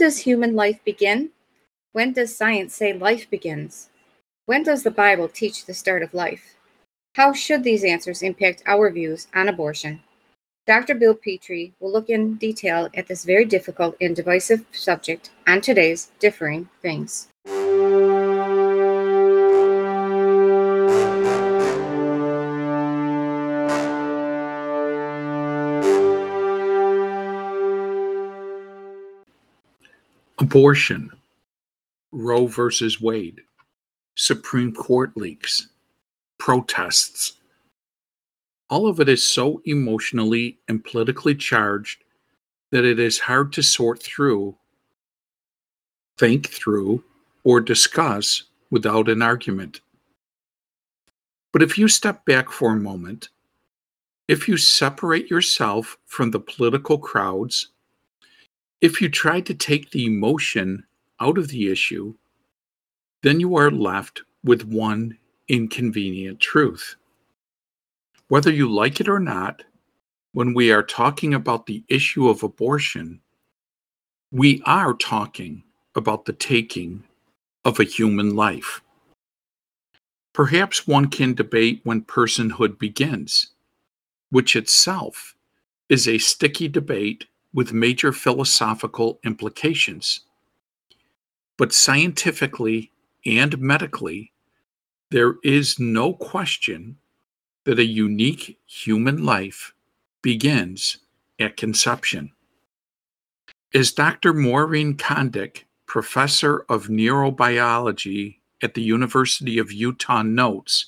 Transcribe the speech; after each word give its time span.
does 0.00 0.20
human 0.20 0.56
life 0.56 0.82
begin? 0.82 1.28
When 1.92 2.14
does 2.14 2.34
science 2.34 2.74
say 2.74 2.94
life 2.94 3.28
begins? 3.28 3.90
When 4.46 4.62
does 4.62 4.82
the 4.82 4.90
Bible 4.90 5.28
teach 5.28 5.66
the 5.66 5.74
start 5.74 6.02
of 6.02 6.14
life? 6.14 6.56
How 7.16 7.34
should 7.34 7.64
these 7.64 7.84
answers 7.84 8.22
impact 8.22 8.62
our 8.64 8.90
views 8.90 9.28
on 9.34 9.46
abortion? 9.46 10.00
Dr. 10.66 10.94
Bill 10.94 11.14
Petrie 11.14 11.74
will 11.80 11.92
look 11.92 12.08
in 12.08 12.36
detail 12.36 12.88
at 12.94 13.08
this 13.08 13.26
very 13.26 13.44
difficult 13.44 13.94
and 14.00 14.16
divisive 14.16 14.64
subject 14.72 15.32
on 15.46 15.60
today's 15.60 16.10
Differing 16.18 16.70
Things. 16.80 17.28
Abortion, 30.50 31.12
Roe 32.10 32.48
versus 32.48 33.00
Wade, 33.00 33.40
Supreme 34.16 34.74
Court 34.74 35.16
leaks, 35.16 35.68
protests. 36.40 37.34
All 38.68 38.88
of 38.88 38.98
it 38.98 39.08
is 39.08 39.22
so 39.22 39.62
emotionally 39.64 40.58
and 40.66 40.84
politically 40.84 41.36
charged 41.36 42.02
that 42.72 42.84
it 42.84 42.98
is 42.98 43.20
hard 43.20 43.52
to 43.52 43.62
sort 43.62 44.02
through, 44.02 44.56
think 46.18 46.48
through, 46.48 47.04
or 47.44 47.60
discuss 47.60 48.42
without 48.72 49.08
an 49.08 49.22
argument. 49.22 49.80
But 51.52 51.62
if 51.62 51.78
you 51.78 51.86
step 51.86 52.24
back 52.24 52.50
for 52.50 52.72
a 52.72 52.76
moment, 52.76 53.28
if 54.26 54.48
you 54.48 54.56
separate 54.56 55.30
yourself 55.30 55.96
from 56.06 56.32
the 56.32 56.40
political 56.40 56.98
crowds 56.98 57.68
if 58.80 59.00
you 59.00 59.08
try 59.08 59.40
to 59.40 59.54
take 59.54 59.90
the 59.90 60.06
emotion 60.06 60.84
out 61.20 61.36
of 61.36 61.48
the 61.48 61.70
issue, 61.70 62.14
then 63.22 63.38
you 63.40 63.56
are 63.56 63.70
left 63.70 64.22
with 64.42 64.64
one 64.64 65.18
inconvenient 65.48 66.40
truth. 66.40 66.96
Whether 68.28 68.50
you 68.50 68.72
like 68.72 69.00
it 69.00 69.08
or 69.08 69.20
not, 69.20 69.64
when 70.32 70.54
we 70.54 70.70
are 70.70 70.82
talking 70.82 71.34
about 71.34 71.66
the 71.66 71.84
issue 71.88 72.28
of 72.28 72.42
abortion, 72.42 73.20
we 74.30 74.62
are 74.64 74.94
talking 74.94 75.64
about 75.96 76.24
the 76.24 76.32
taking 76.32 77.02
of 77.64 77.80
a 77.80 77.84
human 77.84 78.36
life. 78.36 78.80
Perhaps 80.32 80.86
one 80.86 81.08
can 81.08 81.34
debate 81.34 81.80
when 81.82 82.02
personhood 82.02 82.78
begins, 82.78 83.48
which 84.30 84.54
itself 84.54 85.34
is 85.88 86.06
a 86.06 86.18
sticky 86.18 86.68
debate 86.68 87.26
with 87.52 87.72
major 87.72 88.12
philosophical 88.12 89.18
implications. 89.24 90.20
But 91.56 91.72
scientifically 91.72 92.92
and 93.26 93.58
medically, 93.58 94.32
there 95.10 95.34
is 95.42 95.78
no 95.78 96.14
question 96.14 96.96
that 97.64 97.78
a 97.78 97.84
unique 97.84 98.58
human 98.66 99.24
life 99.24 99.74
begins 100.22 100.98
at 101.38 101.56
conception. 101.56 102.32
As 103.74 103.92
Dr. 103.92 104.32
Maureen 104.32 104.96
Condic, 104.96 105.64
professor 105.86 106.64
of 106.68 106.86
neurobiology 106.86 108.36
at 108.62 108.74
the 108.74 108.82
University 108.82 109.58
of 109.58 109.72
Utah, 109.72 110.22
notes, 110.22 110.86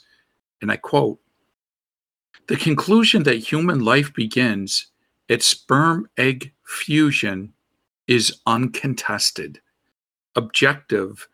and 0.60 0.70
I 0.70 0.76
quote, 0.76 1.18
the 2.46 2.56
conclusion 2.56 3.22
that 3.24 3.36
human 3.36 3.84
life 3.84 4.12
begins 4.14 4.91
its 5.28 5.46
sperm 5.46 6.08
egg 6.16 6.52
fusion 6.64 7.52
is 8.06 8.40
uncontested, 8.46 9.60
objective, 10.36 11.28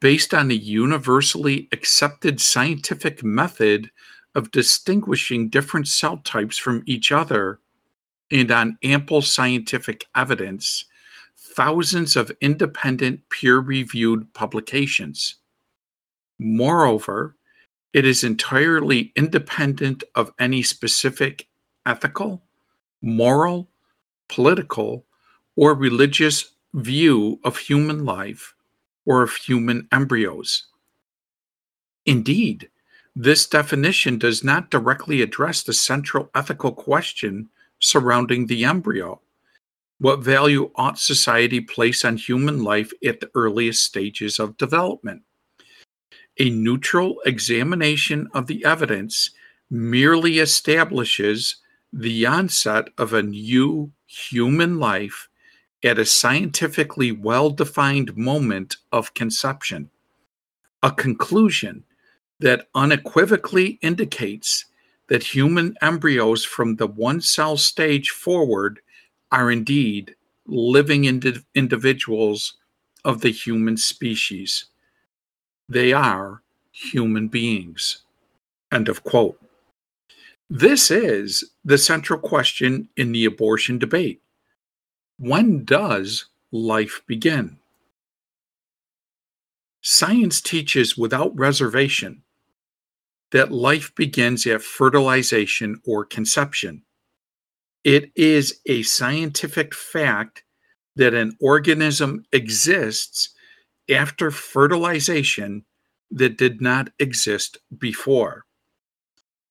based 0.00 0.32
on 0.32 0.48
the 0.48 0.56
universally 0.56 1.68
accepted 1.72 2.40
scientific 2.40 3.22
method 3.22 3.90
of 4.34 4.50
distinguishing 4.50 5.48
different 5.48 5.88
cell 5.88 6.18
types 6.18 6.56
from 6.58 6.82
each 6.86 7.12
other, 7.12 7.60
and 8.30 8.50
on 8.50 8.78
ample 8.82 9.22
scientific 9.22 10.06
evidence, 10.14 10.86
thousands 11.36 12.16
of 12.16 12.32
independent 12.40 13.20
peer 13.30 13.58
reviewed 13.58 14.32
publications. 14.34 15.36
Moreover, 16.38 17.36
it 17.92 18.04
is 18.04 18.24
entirely 18.24 19.12
independent 19.16 20.04
of 20.14 20.32
any 20.38 20.62
specific 20.62 21.48
ethical, 21.86 22.42
moral, 23.02 23.68
political, 24.28 25.04
or 25.56 25.74
religious 25.74 26.52
view 26.74 27.40
of 27.44 27.56
human 27.56 28.04
life 28.04 28.54
or 29.06 29.22
of 29.22 29.34
human 29.34 29.88
embryos. 29.92 30.66
Indeed, 32.04 32.68
this 33.14 33.46
definition 33.46 34.18
does 34.18 34.44
not 34.44 34.70
directly 34.70 35.22
address 35.22 35.62
the 35.62 35.72
central 35.72 36.30
ethical 36.34 36.72
question 36.72 37.48
surrounding 37.78 38.46
the 38.46 38.64
embryo. 38.64 39.20
What 39.98 40.20
value 40.20 40.70
ought 40.74 40.98
society 40.98 41.60
place 41.60 42.04
on 42.04 42.18
human 42.18 42.62
life 42.62 42.92
at 43.04 43.20
the 43.20 43.30
earliest 43.34 43.84
stages 43.84 44.38
of 44.38 44.58
development? 44.58 45.22
A 46.38 46.50
neutral 46.50 47.16
examination 47.24 48.28
of 48.34 48.46
the 48.46 48.62
evidence 48.66 49.30
merely 49.70 50.38
establishes 50.38 51.56
the 51.92 52.26
onset 52.26 52.88
of 52.98 53.12
a 53.12 53.22
new 53.22 53.92
human 54.06 54.78
life 54.78 55.28
at 55.84 55.98
a 55.98 56.04
scientifically 56.04 57.12
well 57.12 57.50
defined 57.50 58.16
moment 58.16 58.76
of 58.92 59.14
conception, 59.14 59.90
a 60.82 60.90
conclusion 60.90 61.84
that 62.40 62.68
unequivocally 62.74 63.78
indicates 63.82 64.66
that 65.08 65.22
human 65.22 65.76
embryos 65.80 66.44
from 66.44 66.76
the 66.76 66.86
one 66.86 67.20
cell 67.20 67.56
stage 67.56 68.10
forward 68.10 68.80
are 69.30 69.50
indeed 69.50 70.14
living 70.46 71.04
indi- 71.04 71.44
individuals 71.54 72.54
of 73.04 73.20
the 73.20 73.30
human 73.30 73.76
species. 73.76 74.66
They 75.68 75.92
are 75.92 76.42
human 76.72 77.28
beings. 77.28 78.02
End 78.72 78.88
of 78.88 79.04
quote. 79.04 79.40
This 80.48 80.92
is 80.92 81.52
the 81.64 81.78
central 81.78 82.20
question 82.20 82.88
in 82.96 83.10
the 83.10 83.24
abortion 83.24 83.78
debate. 83.78 84.22
When 85.18 85.64
does 85.64 86.26
life 86.52 87.02
begin? 87.06 87.58
Science 89.80 90.40
teaches 90.40 90.96
without 90.96 91.36
reservation 91.36 92.22
that 93.32 93.50
life 93.50 93.92
begins 93.96 94.46
at 94.46 94.62
fertilization 94.62 95.80
or 95.84 96.04
conception. 96.04 96.82
It 97.82 98.12
is 98.14 98.60
a 98.66 98.82
scientific 98.82 99.74
fact 99.74 100.44
that 100.94 101.14
an 101.14 101.36
organism 101.40 102.24
exists 102.32 103.30
after 103.90 104.30
fertilization 104.30 105.64
that 106.10 106.38
did 106.38 106.60
not 106.60 106.90
exist 107.00 107.58
before. 107.78 108.45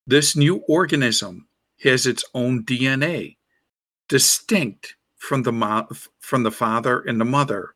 This 0.07 0.35
new 0.35 0.57
organism 0.67 1.47
has 1.81 2.05
its 2.05 2.23
own 2.35 2.63
DNA, 2.63 3.38
distinct 4.07 4.95
from 5.17 5.41
the, 5.41 5.51
mo- 5.51 5.88
from 6.19 6.43
the 6.43 6.51
father 6.51 7.01
and 7.01 7.19
the 7.19 7.25
mother, 7.25 7.73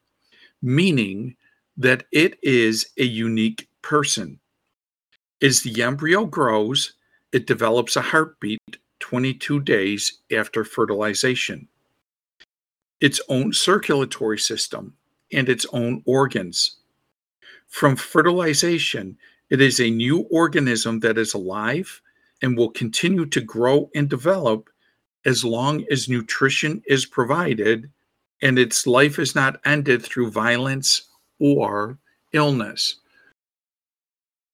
meaning 0.62 1.35
that 1.78 2.06
it 2.12 2.38
is 2.44 2.88
a 3.00 3.03
unique 3.03 3.67
person. 3.81 4.40
As 5.41 5.62
the 5.62 5.81
embryo 5.81 6.25
grows, 6.25 6.94
it 7.31 7.47
develops 7.47 7.95
a 7.95 8.01
heartbeat 8.01 8.59
22 8.99 9.61
days 9.61 10.20
after 10.31 10.64
fertilization, 10.64 11.67
its 13.02 13.20
own 13.29 13.53
circulatory 13.53 14.37
system, 14.37 14.93
and 15.31 15.49
its 15.49 15.66
own 15.73 16.03
organs. 16.05 16.78
From 17.67 17.96
fertilization, 17.96 19.17
it 19.49 19.61
is 19.61 19.79
a 19.79 19.90
new 19.90 20.28
organism 20.29 20.99
that 20.99 21.17
is 21.17 21.34
alive 21.34 22.02
and 22.41 22.58
will 22.58 22.72
continue 22.72 23.26
to 23.26 23.41
grow 23.41 23.90
and 23.96 24.09
develop 24.09 24.70
as 25.26 25.44
long 25.44 25.86
as 25.91 26.08
nutrition 26.08 26.82
is 26.88 27.06
provided 27.06 27.90
and 28.41 28.58
its 28.58 28.88
life 28.88 29.20
is 29.20 29.36
not 29.36 29.59
ended 29.66 30.02
through 30.02 30.32
violence 30.32 31.09
or 31.40 31.97
illness. 32.34 32.96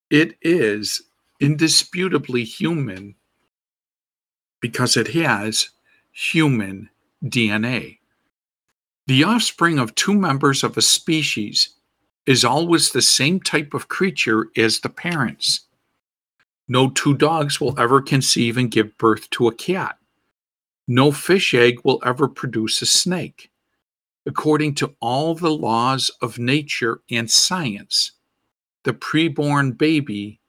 It 0.09 0.37
is 0.41 1.03
indisputably 1.39 2.43
human 2.43 3.15
because 4.59 4.97
it 4.97 5.07
has 5.09 5.69
human 6.11 6.89
DNA. 7.23 7.99
The 9.07 9.23
offspring 9.23 9.77
of 9.77 9.93
two 9.93 10.13
members 10.13 10.63
of 10.63 10.77
a 10.77 10.81
species 10.81 11.69
is 12.25 12.43
always 12.43 12.91
the 12.91 13.01
same 13.01 13.39
type 13.39 13.73
of 13.73 13.87
creature 13.87 14.47
as 14.57 14.79
the 14.79 14.89
parents. 14.89 15.64
No 16.67 16.89
two 16.89 17.15
dogs 17.15 17.61
will 17.61 17.79
ever 17.79 18.01
conceive 18.01 18.57
and 18.57 18.71
give 18.71 18.97
birth 18.97 19.29
to 19.31 19.47
a 19.47 19.53
cat. 19.55 19.97
No 20.87 21.11
fish 21.11 21.53
egg 21.53 21.79
will 21.83 22.01
ever 22.05 22.27
produce 22.27 22.81
a 22.81 22.85
snake. 22.85 23.51
according 24.25 24.75
to 24.75 24.95
all 24.99 25.35
the 25.35 25.51
laws 25.51 26.09
of 26.21 26.39
nature 26.39 27.01
and 27.11 27.29
science, 27.29 28.11
the 28.83 28.93
preborn 28.93 29.77
baby 29.77 30.39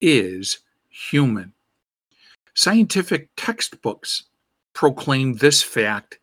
is 0.00 0.58
human. 0.90 1.52
Scientific 2.54 3.28
textbooks 3.36 4.24
proclaim 4.74 5.34
this 5.34 5.62
fact 5.62 6.18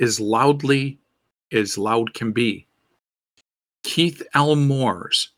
as 0.00 0.20
loudly 0.20 0.98
as 1.52 1.76
loud 1.78 2.14
can 2.14 2.32
be. 2.32 2.66
Keith 3.82 4.22
L. 4.34 4.56
Moore's 4.56 5.30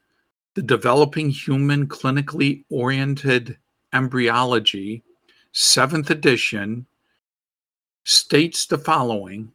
The 0.58 0.64
Developing 0.64 1.30
Human 1.30 1.86
Clinically 1.86 2.64
Oriented 2.68 3.58
Embryology, 3.92 5.04
7th 5.54 6.10
edition, 6.10 6.84
states 8.02 8.66
the 8.66 8.76
following, 8.76 9.52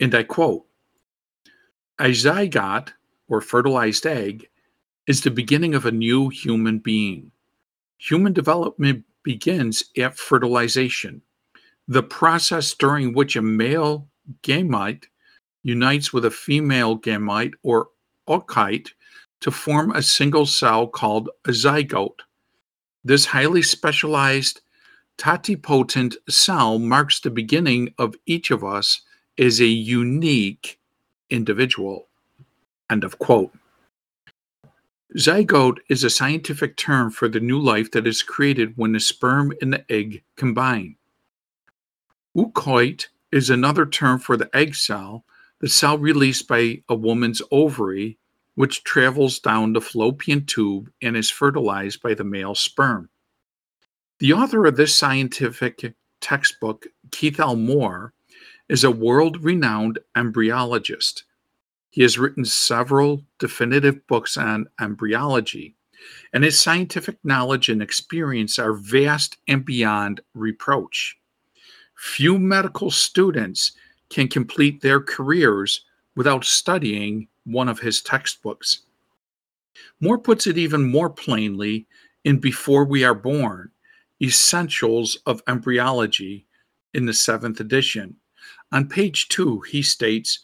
and 0.00 0.14
I 0.14 0.22
quote 0.22 0.64
A 1.98 2.12
zygote, 2.12 2.94
or 3.28 3.42
fertilized 3.42 4.06
egg, 4.06 4.48
is 5.06 5.20
the 5.20 5.30
beginning 5.30 5.74
of 5.74 5.84
a 5.84 5.92
new 5.92 6.30
human 6.30 6.78
being. 6.78 7.30
Human 7.98 8.32
development 8.32 9.04
begins 9.22 9.84
at 9.98 10.16
fertilization, 10.16 11.20
the 11.88 12.02
process 12.02 12.72
during 12.72 13.12
which 13.12 13.36
a 13.36 13.42
male 13.42 14.08
gamete 14.42 15.08
unites 15.62 16.14
with 16.14 16.24
a 16.24 16.30
female 16.30 16.98
gamete 16.98 17.52
or 17.62 17.90
oocyte 18.26 18.92
to 19.40 19.50
form 19.50 19.92
a 19.92 20.02
single 20.02 20.46
cell 20.46 20.86
called 20.86 21.30
a 21.44 21.50
zygote. 21.50 22.20
This 23.04 23.26
highly 23.26 23.62
specialized 23.62 24.60
totipotent 25.16 26.16
cell 26.28 26.78
marks 26.78 27.20
the 27.20 27.30
beginning 27.30 27.94
of 27.98 28.14
each 28.26 28.50
of 28.50 28.64
us 28.64 29.02
as 29.38 29.60
a 29.60 29.66
unique 29.66 30.78
individual. 31.30 32.08
End 32.90 33.04
of 33.04 33.18
quote. 33.18 33.52
Zygote 35.16 35.78
is 35.88 36.04
a 36.04 36.10
scientific 36.10 36.76
term 36.76 37.10
for 37.10 37.28
the 37.28 37.40
new 37.40 37.58
life 37.58 37.90
that 37.92 38.06
is 38.06 38.22
created 38.22 38.74
when 38.76 38.92
the 38.92 39.00
sperm 39.00 39.52
and 39.62 39.72
the 39.72 39.84
egg 39.90 40.22
combine. 40.36 40.96
Oocyte 42.36 43.06
is 43.32 43.50
another 43.50 43.86
term 43.86 44.18
for 44.18 44.36
the 44.36 44.54
egg 44.54 44.74
cell, 44.74 45.24
the 45.60 45.68
cell 45.68 45.98
released 45.98 46.46
by 46.46 46.82
a 46.88 46.94
woman's 46.94 47.42
ovary, 47.50 48.18
which 48.58 48.82
travels 48.82 49.38
down 49.38 49.72
the 49.72 49.80
fallopian 49.80 50.44
tube 50.44 50.90
and 51.00 51.16
is 51.16 51.30
fertilized 51.30 52.02
by 52.02 52.12
the 52.12 52.24
male 52.24 52.56
sperm. 52.56 53.08
The 54.18 54.32
author 54.32 54.66
of 54.66 54.76
this 54.76 54.92
scientific 54.92 55.94
textbook, 56.20 56.88
Keith 57.12 57.38
L. 57.38 57.54
Moore, 57.54 58.14
is 58.68 58.82
a 58.82 58.90
world 58.90 59.44
renowned 59.44 60.00
embryologist. 60.16 61.22
He 61.90 62.02
has 62.02 62.18
written 62.18 62.44
several 62.44 63.22
definitive 63.38 64.04
books 64.08 64.36
on 64.36 64.66
embryology, 64.80 65.76
and 66.32 66.42
his 66.42 66.58
scientific 66.58 67.16
knowledge 67.22 67.68
and 67.68 67.80
experience 67.80 68.58
are 68.58 68.72
vast 68.72 69.36
and 69.46 69.64
beyond 69.64 70.20
reproach. 70.34 71.16
Few 71.94 72.40
medical 72.40 72.90
students 72.90 73.70
can 74.10 74.26
complete 74.26 74.80
their 74.80 75.00
careers 75.00 75.84
without 76.16 76.44
studying 76.44 77.28
one 77.48 77.68
of 77.68 77.80
his 77.80 78.02
textbooks. 78.02 78.82
Moore 80.00 80.18
puts 80.18 80.46
it 80.46 80.58
even 80.58 80.82
more 80.84 81.10
plainly 81.10 81.86
in 82.24 82.38
Before 82.38 82.84
We 82.84 83.04
Are 83.04 83.14
Born 83.14 83.70
Essentials 84.22 85.16
of 85.26 85.42
Embryology 85.48 86.46
in 86.94 87.06
the 87.06 87.12
seventh 87.12 87.60
edition. 87.60 88.16
On 88.72 88.88
page 88.88 89.28
two, 89.28 89.60
he 89.60 89.82
states 89.82 90.40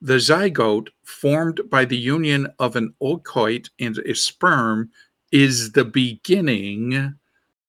the 0.00 0.14
zygote 0.14 0.88
formed 1.04 1.60
by 1.70 1.84
the 1.84 1.96
union 1.96 2.48
of 2.58 2.76
an 2.76 2.92
oocyte 3.00 3.70
and 3.78 3.98
a 3.98 4.14
sperm 4.14 4.90
is 5.30 5.72
the 5.72 5.84
beginning 5.84 7.14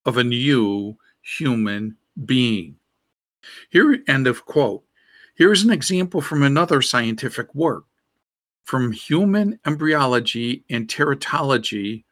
of 0.04 0.18
a 0.18 0.24
new 0.24 0.96
human 1.22 1.96
being. 2.24 2.76
Here, 3.70 4.02
end 4.08 4.26
of 4.26 4.44
quote. 4.44 4.84
Here 5.36 5.52
is 5.52 5.62
an 5.62 5.70
example 5.70 6.20
from 6.20 6.42
another 6.42 6.82
scientific 6.82 7.54
work 7.54 7.84
from 8.64 8.92
Human 8.92 9.58
Embryology 9.66 10.64
and 10.70 10.88
Teratology 10.88 12.04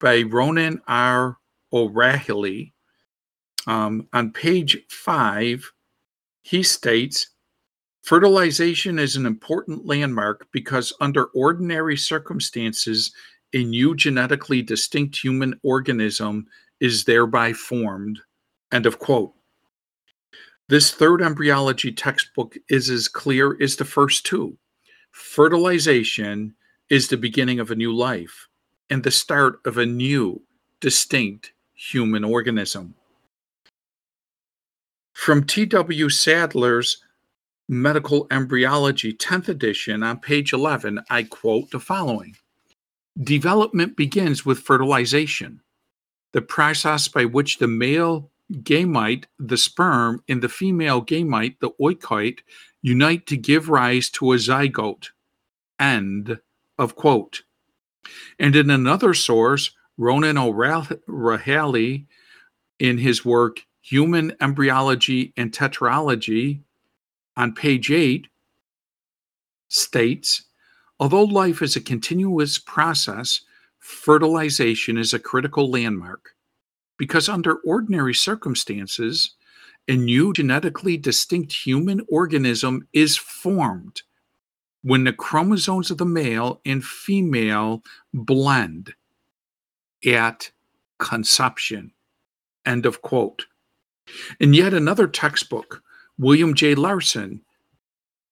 by 0.00 0.22
Ronan 0.22 0.80
R. 0.86 1.38
O'Rahilly. 1.72 2.72
Um, 3.66 4.08
on 4.12 4.32
page 4.32 4.78
five, 4.88 5.70
he 6.42 6.62
states 6.62 7.28
Fertilization 8.02 9.00
is 9.00 9.16
an 9.16 9.26
important 9.26 9.84
landmark 9.84 10.46
because, 10.52 10.92
under 11.00 11.24
ordinary 11.34 11.96
circumstances, 11.96 13.12
a 13.52 13.64
new 13.64 13.96
genetically 13.96 14.62
distinct 14.62 15.16
human 15.16 15.58
organism 15.64 16.46
is 16.78 17.04
thereby 17.04 17.52
formed. 17.52 18.20
End 18.70 18.86
of 18.86 19.00
quote. 19.00 19.32
This 20.68 20.92
third 20.92 21.20
embryology 21.20 21.90
textbook 21.90 22.56
is 22.68 22.90
as 22.90 23.08
clear 23.08 23.60
as 23.60 23.74
the 23.74 23.84
first 23.84 24.24
two. 24.24 24.56
Fertilization 25.16 26.54
is 26.90 27.08
the 27.08 27.16
beginning 27.16 27.58
of 27.58 27.70
a 27.70 27.74
new 27.74 27.90
life 27.90 28.48
and 28.90 29.02
the 29.02 29.10
start 29.10 29.60
of 29.64 29.78
a 29.78 29.86
new, 29.86 30.42
distinct 30.78 31.52
human 31.72 32.22
organism. 32.22 32.94
From 35.14 35.44
T.W. 35.44 36.10
Sadler's 36.10 36.98
Medical 37.66 38.26
Embryology, 38.30 39.14
10th 39.14 39.48
edition, 39.48 40.02
on 40.02 40.20
page 40.20 40.52
11, 40.52 41.00
I 41.08 41.22
quote 41.22 41.70
the 41.70 41.80
following 41.80 42.36
Development 43.18 43.96
begins 43.96 44.44
with 44.44 44.60
fertilization, 44.60 45.62
the 46.32 46.42
process 46.42 47.08
by 47.08 47.24
which 47.24 47.56
the 47.56 47.68
male 47.68 48.30
gamete, 48.52 49.24
the 49.38 49.56
sperm, 49.56 50.22
and 50.28 50.42
the 50.42 50.50
female 50.50 51.02
gamete, 51.02 51.58
the 51.60 51.70
oocyte, 51.80 52.40
unite 52.86 53.26
to 53.26 53.36
give 53.36 53.68
rise 53.68 54.08
to 54.08 54.32
a 54.32 54.36
zygote. 54.36 55.08
End 55.80 56.38
of 56.78 56.94
quote. 56.94 57.42
And 58.38 58.54
in 58.54 58.70
another 58.70 59.12
source, 59.12 59.72
Ronan 59.98 60.38
O'Rahilly, 60.38 62.06
in 62.78 62.98
his 62.98 63.24
work 63.24 63.62
Human 63.82 64.36
Embryology 64.40 65.32
and 65.36 65.50
Tetralogy, 65.50 66.60
on 67.36 67.54
page 67.54 67.90
8 67.90 68.28
states 69.68 70.44
although 71.00 71.24
life 71.24 71.60
is 71.60 71.76
a 71.76 71.80
continuous 71.80 72.58
process, 72.58 73.40
fertilization 73.80 74.96
is 74.96 75.12
a 75.12 75.18
critical 75.18 75.70
landmark 75.70 76.34
because, 76.96 77.28
under 77.28 77.56
ordinary 77.56 78.14
circumstances, 78.14 79.34
a 79.88 79.94
new 79.94 80.32
genetically 80.32 80.96
distinct 80.96 81.52
human 81.52 82.04
organism 82.08 82.86
is 82.92 83.16
formed 83.16 84.02
when 84.82 85.04
the 85.04 85.12
chromosomes 85.12 85.90
of 85.90 85.98
the 85.98 86.06
male 86.06 86.60
and 86.64 86.84
female 86.84 87.82
blend 88.12 88.94
at 90.06 90.50
conception. 90.98 91.92
End 92.64 92.86
of 92.86 93.02
quote. 93.02 93.46
In 94.40 94.54
yet 94.54 94.74
another 94.74 95.06
textbook, 95.06 95.82
William 96.18 96.54
J. 96.54 96.74
Larsen, 96.74 97.40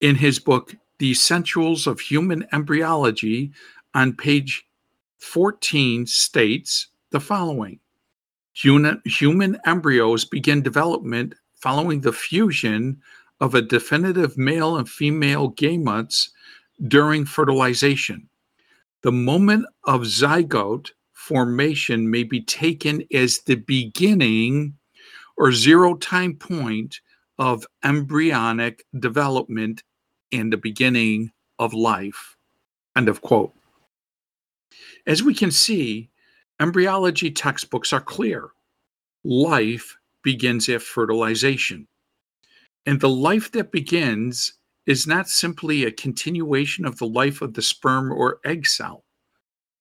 in 0.01 0.17
his 0.17 0.39
book, 0.39 0.75
The 0.99 1.11
Essentials 1.11 1.87
of 1.87 2.01
Human 2.01 2.47
Embryology, 2.53 3.53
on 3.95 4.13
page 4.13 4.67
14, 5.19 6.07
states 6.07 6.89
the 7.11 7.21
following 7.21 7.79
Human, 8.55 9.03
human 9.05 9.59
embryos 9.67 10.25
begin 10.25 10.63
development 10.63 11.35
following 11.65 12.03
the 12.03 12.13
fusion 12.13 13.01
of 13.41 13.55
a 13.55 13.63
definitive 13.63 14.37
male 14.37 14.77
and 14.77 14.87
female 14.87 15.51
gametes 15.53 16.29
during 16.89 17.25
fertilization. 17.25 18.29
The 19.01 19.13
moment 19.13 19.65
of 19.85 20.03
zygote 20.03 20.91
formation 21.15 22.11
may 22.11 22.23
be 22.23 22.43
taken 22.43 23.03
as 23.15 23.39
the 23.39 23.55
beginning 23.55 24.75
or 25.39 25.53
zero 25.53 25.95
time 25.95 26.37
point 26.37 27.01
of 27.39 27.67
embryonic 27.83 28.85
development 29.01 29.85
and 30.33 30.53
the 30.53 30.59
beginning 30.59 31.33
of 31.59 31.73
life. 31.73 32.37
End 32.95 33.09
of 33.09 33.23
quote. 33.23 33.55
As 35.07 35.23
we 35.23 35.33
can 35.33 35.51
see, 35.51 36.11
embryology 36.61 37.31
textbooks 37.31 37.91
are 37.95 38.03
clear. 38.03 38.51
Life 39.25 39.97
begins 40.25 40.69
at 40.69 40.83
fertilization. 40.83 41.87
And 42.87 43.01
the 43.01 43.09
life 43.09 43.53
that 43.53 43.71
begins 43.71 44.55
is 44.87 45.07
not 45.07 45.29
simply 45.29 45.85
a 45.85 45.93
continuation 45.93 46.85
of 46.85 46.99
the 46.99 47.07
life 47.07 47.41
of 47.41 47.55
the 47.55 47.63
sperm 47.63 48.13
or 48.13 48.41
egg 48.45 48.67
cell. 48.67 49.05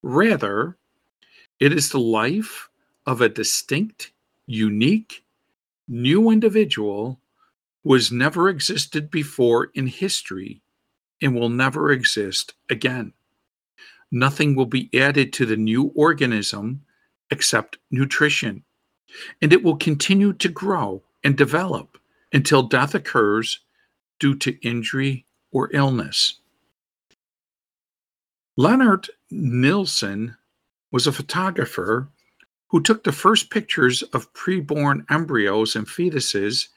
Rather, 0.04 0.78
it 1.60 1.74
is 1.74 1.90
the 1.90 2.00
life 2.00 2.70
of 3.06 3.22
a 3.22 3.30
distinct, 3.30 4.12
unique, 4.46 5.24
new 5.88 6.30
individual 6.30 7.20
who 7.84 7.94
has 7.94 8.12
never 8.12 8.48
existed 8.48 9.12
before 9.12 9.70
in 9.74 9.88
history 9.88 10.62
and 11.22 11.36
will 11.36 11.50
never 11.50 11.92
exist 11.92 12.54
again. 12.70 13.14
Nothing 14.12 14.56
will 14.56 14.68
be 14.68 14.90
added 14.94 15.34
to 15.34 15.46
the 15.46 15.58
new 15.58 15.92
organism 15.96 16.82
except 17.32 17.78
nutrition, 17.92 18.64
and 19.42 19.54
it 19.54 19.64
will 19.64 19.78
continue 19.78 20.34
to 20.34 20.50
grow 20.50 21.04
and 21.24 21.38
develop 21.38 21.98
until 22.32 22.64
death 22.64 22.96
occurs 22.96 23.60
due 24.20 24.36
to 24.36 24.58
injury 24.68 25.26
or 25.52 25.70
illness. 25.74 26.40
Leonard 28.58 29.10
Nilsson 29.32 30.36
was 30.92 31.08
a 31.08 31.12
photographer 31.12 32.10
who 32.70 32.82
took 32.82 33.04
the 33.04 33.12
first 33.12 33.50
pictures 33.50 34.04
of 34.14 34.32
preborn 34.34 35.06
embryos 35.10 35.76
and 35.76 35.88
fetuses 35.88 36.70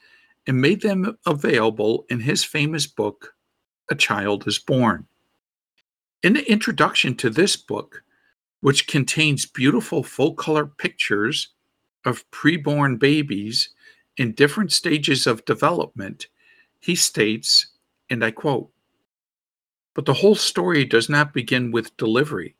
and 0.46 0.60
made 0.60 0.82
them 0.82 1.18
available 1.26 2.04
in 2.08 2.20
his 2.20 2.44
famous 2.44 2.86
book, 2.86 3.34
A 3.90 3.94
Child 3.94 4.46
is 4.46 4.58
Born. 4.58 5.06
In 6.22 6.34
the 6.34 6.50
introduction 6.50 7.14
to 7.16 7.30
this 7.30 7.56
book, 7.56 8.02
which 8.60 8.86
contains 8.86 9.46
beautiful 9.46 10.02
full 10.02 10.34
color 10.34 10.66
pictures 10.66 11.48
of 12.06 12.28
preborn 12.30 12.98
babies 12.98 13.70
in 14.16 14.32
different 14.32 14.72
stages 14.72 15.26
of 15.26 15.44
development, 15.44 16.28
he 16.80 16.94
states, 16.94 17.66
and 18.08 18.24
I 18.24 18.30
quote, 18.30 18.70
but 19.94 20.04
the 20.04 20.14
whole 20.14 20.34
story 20.34 20.84
does 20.84 21.08
not 21.08 21.32
begin 21.32 21.72
with 21.72 21.96
delivery. 21.96 22.54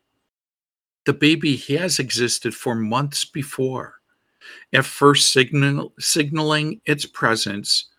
The 1.04 1.12
baby 1.12 1.56
has 1.56 1.98
existed 1.98 2.54
for 2.54 2.74
months 2.74 3.24
before, 3.24 3.94
at 4.72 4.84
first 4.84 5.32
signal, 5.32 5.92
signaling 5.98 6.80
its 6.86 7.06
presence 7.06 7.90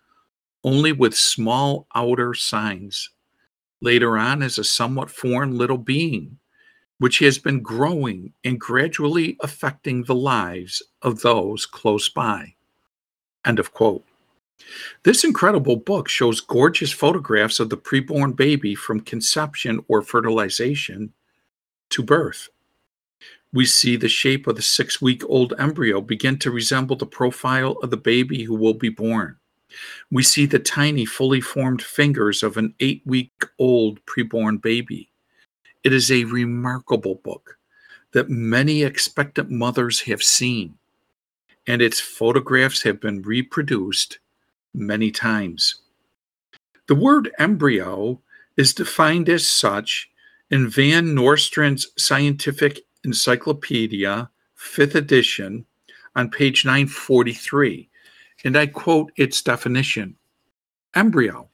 only 0.64 0.92
with 0.92 1.16
small 1.16 1.86
outer 1.94 2.34
signs. 2.34 3.10
Later 3.80 4.18
on, 4.18 4.42
as 4.42 4.58
a 4.58 4.64
somewhat 4.64 5.10
foreign 5.10 5.56
little 5.56 5.78
being, 5.78 6.37
which 6.98 7.20
has 7.20 7.38
been 7.38 7.62
growing 7.62 8.32
and 8.44 8.60
gradually 8.60 9.36
affecting 9.40 10.04
the 10.04 10.14
lives 10.14 10.82
of 11.02 11.20
those 11.20 11.64
close 11.64 12.08
by. 12.08 12.54
End 13.44 13.58
of 13.58 13.72
quote. 13.72 14.04
This 15.04 15.24
incredible 15.24 15.76
book 15.76 16.08
shows 16.08 16.40
gorgeous 16.40 16.92
photographs 16.92 17.60
of 17.60 17.70
the 17.70 17.76
preborn 17.76 18.36
baby 18.36 18.74
from 18.74 19.00
conception 19.00 19.80
or 19.88 20.02
fertilization 20.02 21.12
to 21.90 22.02
birth. 22.02 22.48
We 23.52 23.64
see 23.64 23.96
the 23.96 24.08
shape 24.08 24.46
of 24.46 24.56
the 24.56 24.62
six 24.62 25.00
week 25.00 25.22
old 25.26 25.54
embryo 25.58 26.00
begin 26.00 26.38
to 26.40 26.50
resemble 26.50 26.96
the 26.96 27.06
profile 27.06 27.72
of 27.82 27.90
the 27.90 27.96
baby 27.96 28.42
who 28.42 28.54
will 28.54 28.74
be 28.74 28.90
born. 28.90 29.36
We 30.10 30.22
see 30.22 30.46
the 30.46 30.58
tiny, 30.58 31.04
fully 31.04 31.40
formed 31.40 31.82
fingers 31.82 32.42
of 32.42 32.56
an 32.56 32.74
eight 32.80 33.02
week 33.06 33.32
old 33.58 34.04
preborn 34.06 34.60
baby. 34.60 35.07
It 35.84 35.92
is 35.92 36.10
a 36.10 36.24
remarkable 36.24 37.16
book 37.16 37.58
that 38.12 38.30
many 38.30 38.82
expectant 38.82 39.50
mothers 39.50 40.00
have 40.02 40.22
seen, 40.22 40.76
and 41.66 41.80
its 41.80 42.00
photographs 42.00 42.82
have 42.82 43.00
been 43.00 43.22
reproduced 43.22 44.18
many 44.74 45.10
times. 45.10 45.80
The 46.86 46.94
word 46.94 47.30
embryo 47.38 48.20
is 48.56 48.74
defined 48.74 49.28
as 49.28 49.46
such 49.46 50.10
in 50.50 50.68
Van 50.68 51.14
Nostrand's 51.14 51.88
Scientific 51.96 52.80
Encyclopedia, 53.04 54.30
5th 54.58 54.94
edition, 54.94 55.64
on 56.16 56.30
page 56.30 56.64
943, 56.64 57.88
and 58.44 58.56
I 58.56 58.66
quote 58.66 59.12
its 59.16 59.42
definition 59.42 60.16
Embryo, 60.94 61.48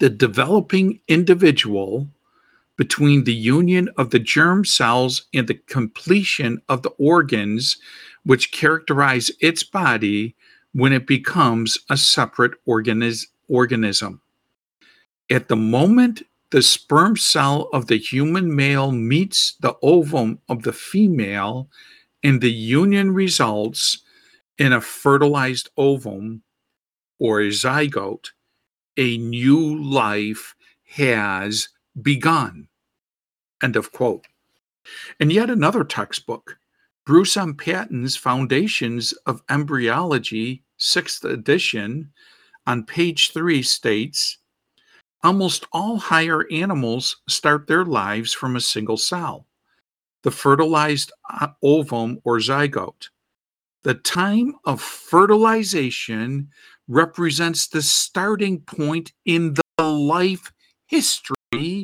the 0.00 0.10
developing 0.10 1.00
individual 1.08 2.10
between 2.76 3.24
the 3.24 3.34
union 3.34 3.88
of 3.96 4.10
the 4.10 4.18
germ 4.18 4.64
cells 4.64 5.26
and 5.32 5.46
the 5.46 5.54
completion 5.54 6.60
of 6.68 6.82
the 6.82 6.90
organs 6.98 7.76
which 8.24 8.52
characterize 8.52 9.30
its 9.40 9.62
body 9.62 10.34
when 10.72 10.92
it 10.92 11.06
becomes 11.06 11.78
a 11.90 11.96
separate 11.96 12.52
organis- 12.66 13.26
organism. 13.48 14.20
At 15.30 15.48
the 15.48 15.56
moment 15.56 16.22
the 16.50 16.62
sperm 16.62 17.16
cell 17.16 17.68
of 17.72 17.88
the 17.88 17.98
human 17.98 18.54
male 18.54 18.92
meets 18.92 19.54
the 19.60 19.74
ovum 19.82 20.38
of 20.48 20.62
the 20.62 20.72
female, 20.72 21.68
and 22.22 22.40
the 22.40 22.52
union 22.52 23.12
results 23.12 24.04
in 24.58 24.72
a 24.72 24.80
fertilized 24.80 25.68
ovum 25.76 26.42
or 27.18 27.40
a 27.40 27.48
zygote, 27.48 28.30
a 28.96 29.18
new 29.18 29.82
life 29.82 30.54
has 30.90 31.68
begun. 32.00 32.68
End 33.62 33.76
of 33.76 33.92
quote. 33.92 34.26
And 35.18 35.32
yet 35.32 35.50
another 35.50 35.84
textbook, 35.84 36.58
Bruce 37.06 37.36
M. 37.36 37.54
Patten's 37.54 38.16
Foundations 38.16 39.12
of 39.26 39.42
Embryology 39.50 40.64
sixth 40.76 41.24
edition, 41.24 42.10
on 42.66 42.84
page 42.84 43.32
three 43.32 43.62
states 43.62 44.38
almost 45.22 45.66
all 45.72 45.96
higher 45.96 46.44
animals 46.52 47.16
start 47.28 47.66
their 47.66 47.84
lives 47.84 48.32
from 48.34 48.56
a 48.56 48.60
single 48.60 48.98
cell, 48.98 49.46
the 50.22 50.30
fertilized 50.30 51.12
uh, 51.30 51.48
ovum 51.62 52.20
or 52.24 52.38
zygote. 52.38 53.08
The 53.84 53.94
time 53.94 54.54
of 54.66 54.80
fertilization 54.80 56.50
represents 56.88 57.66
the 57.66 57.82
starting 57.82 58.60
point 58.60 59.12
in 59.24 59.54
the 59.78 59.84
life 59.84 60.52
history 60.86 61.33
Hmm. 61.58 61.82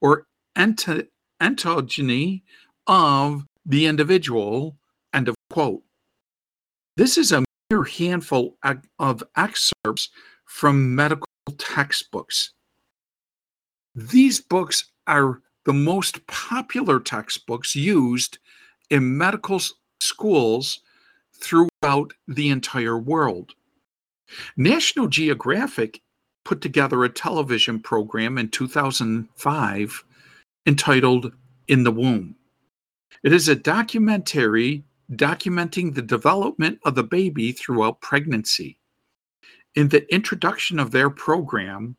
or 0.00 0.26
ent- 0.56 1.08
ontogeny 1.40 2.42
of 2.86 3.44
the 3.64 3.86
individual. 3.86 4.76
End 5.12 5.28
of 5.28 5.34
quote. 5.50 5.82
This 6.96 7.18
is 7.18 7.32
a 7.32 7.44
mere 7.70 7.84
handful 7.84 8.56
of 8.98 9.22
excerpts 9.36 10.10
from 10.44 10.94
medical 10.94 11.26
textbooks. 11.58 12.52
These 13.94 14.40
books 14.40 14.90
are 15.06 15.40
the 15.64 15.72
most 15.72 16.26
popular 16.26 17.00
textbooks 17.00 17.74
used 17.74 18.38
in 18.88 19.16
medical 19.16 19.60
schools 20.00 20.80
throughout 21.34 22.12
the 22.28 22.50
entire 22.50 22.98
world. 22.98 23.52
National 24.56 25.06
Geographic 25.08 26.02
put 26.44 26.60
together 26.60 27.04
a 27.04 27.08
television 27.08 27.80
program 27.80 28.38
in 28.38 28.48
2005 28.48 30.04
entitled 30.66 31.32
In 31.68 31.84
the 31.84 31.92
Womb. 31.92 32.36
It 33.22 33.32
is 33.32 33.48
a 33.48 33.54
documentary 33.54 34.84
documenting 35.12 35.94
the 35.94 36.02
development 36.02 36.78
of 36.84 36.94
the 36.94 37.02
baby 37.02 37.52
throughout 37.52 38.00
pregnancy. 38.00 38.78
In 39.74 39.88
the 39.88 40.12
introduction 40.12 40.78
of 40.78 40.90
their 40.90 41.10
program, 41.10 41.96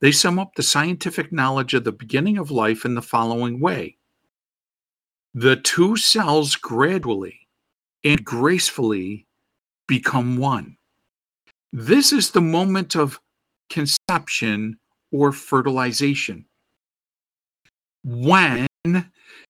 they 0.00 0.12
sum 0.12 0.38
up 0.38 0.54
the 0.54 0.62
scientific 0.62 1.32
knowledge 1.32 1.74
of 1.74 1.84
the 1.84 1.92
beginning 1.92 2.38
of 2.38 2.50
life 2.50 2.84
in 2.84 2.94
the 2.94 3.02
following 3.02 3.60
way 3.60 3.96
The 5.34 5.56
two 5.56 5.96
cells 5.96 6.56
gradually 6.56 7.46
and 8.04 8.24
gracefully 8.24 9.26
become 9.86 10.36
one. 10.36 10.76
This 11.72 12.12
is 12.12 12.30
the 12.30 12.40
moment 12.40 12.94
of 12.96 13.20
conception 13.70 14.78
or 15.12 15.32
fertilization. 15.32 16.44
When 18.04 18.66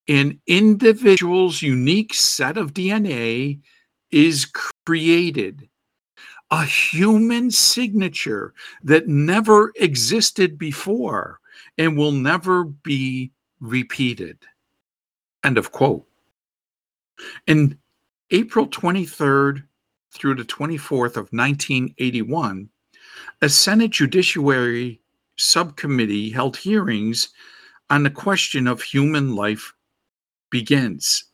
an 0.08 0.40
individual's 0.46 1.62
unique 1.62 2.14
set 2.14 2.56
of 2.56 2.72
DNA 2.72 3.60
is 4.10 4.46
created. 4.86 5.68
A 6.50 6.64
human 6.64 7.50
signature 7.50 8.54
that 8.84 9.08
never 9.08 9.72
existed 9.76 10.58
before 10.58 11.40
and 11.76 11.98
will 11.98 12.12
never 12.12 12.64
be 12.64 13.32
repeated. 13.60 14.38
End 15.42 15.58
of 15.58 15.72
quote. 15.72 16.06
In 17.46 17.78
April 18.30 18.68
23rd 18.68 19.64
through 20.12 20.36
the 20.36 20.44
24th 20.44 21.16
of 21.16 21.32
1981, 21.32 22.68
a 23.42 23.48
Senate 23.48 23.90
Judiciary 23.90 25.00
Subcommittee 25.36 26.30
held 26.30 26.56
hearings 26.56 27.28
on 27.90 28.02
the 28.02 28.10
question 28.10 28.66
of 28.66 28.82
human 28.82 29.34
life 29.36 29.74
begins. 30.50 31.24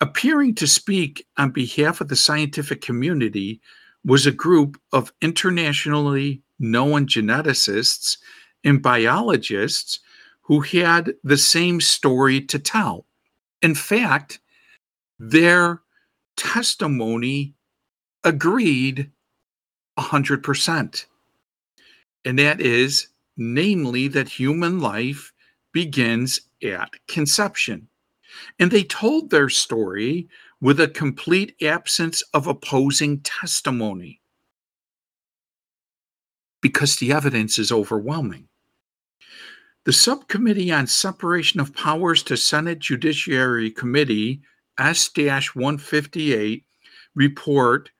Appearing 0.00 0.54
to 0.56 0.66
speak 0.66 1.26
on 1.36 1.50
behalf 1.50 2.00
of 2.00 2.08
the 2.08 2.16
scientific 2.16 2.80
community 2.80 3.60
was 4.04 4.26
a 4.26 4.32
group 4.32 4.80
of 4.92 5.12
internationally 5.22 6.42
known 6.58 7.06
geneticists 7.06 8.18
and 8.64 8.82
biologists 8.82 10.00
who 10.42 10.60
had 10.60 11.14
the 11.22 11.36
same 11.36 11.80
story 11.80 12.40
to 12.40 12.58
tell. 12.58 13.06
In 13.62 13.74
fact, 13.74 14.40
their 15.18 15.82
testimony 16.36 17.54
agreed 18.24 19.10
100%. 19.98 21.06
And 22.24 22.38
that 22.38 22.60
is 22.60 23.08
namely 23.36 24.08
that 24.08 24.28
human 24.28 24.80
life 24.80 25.32
begins 25.72 26.40
at 26.62 26.90
conception. 27.06 27.88
And 28.58 28.70
they 28.70 28.82
told 28.82 29.30
their 29.30 29.48
story 29.48 30.28
with 30.60 30.80
a 30.80 30.88
complete 30.88 31.54
absence 31.62 32.22
of 32.34 32.46
opposing 32.46 33.20
testimony 33.20 34.20
because 36.60 36.96
the 36.96 37.12
evidence 37.12 37.58
is 37.58 37.70
overwhelming. 37.70 38.48
The 39.84 39.92
Subcommittee 39.92 40.72
on 40.72 40.86
Separation 40.88 41.60
of 41.60 41.74
Powers 41.74 42.22
to 42.24 42.36
Senate 42.36 42.80
Judiciary 42.80 43.70
Committee 43.70 44.40
S 44.78 45.08
158 45.16 46.64
report, 47.14 47.90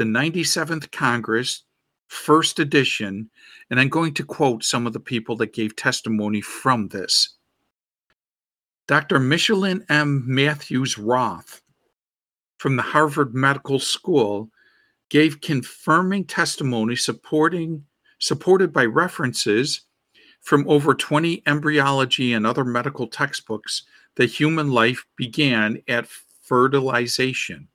the 0.00 0.06
97th 0.06 0.90
Congress, 0.92 1.64
first 2.08 2.58
edition, 2.58 3.28
and 3.68 3.78
I'm 3.78 3.90
going 3.90 4.14
to 4.14 4.24
quote 4.24 4.64
some 4.64 4.86
of 4.86 4.94
the 4.94 4.98
people 4.98 5.36
that 5.36 5.52
gave 5.52 5.76
testimony 5.76 6.40
from 6.40 6.88
this. 6.88 7.36
Dr. 8.88 9.18
Micheline 9.18 9.84
M. 9.90 10.24
Matthews 10.26 10.96
Roth 10.96 11.60
from 12.56 12.76
the 12.76 12.82
Harvard 12.82 13.34
Medical 13.34 13.78
School 13.78 14.48
gave 15.10 15.42
confirming 15.42 16.24
testimony 16.24 16.96
supporting 16.96 17.84
supported 18.20 18.72
by 18.72 18.86
references 18.86 19.82
from 20.40 20.66
over 20.66 20.94
20 20.94 21.42
embryology 21.44 22.32
and 22.32 22.46
other 22.46 22.64
medical 22.64 23.06
textbooks 23.06 23.82
that 24.16 24.30
human 24.30 24.70
life 24.70 25.04
began 25.16 25.82
at 25.88 26.08
fertilization. 26.40 27.68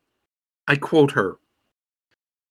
I 0.67 0.75
quote 0.77 1.12
her 1.12 1.38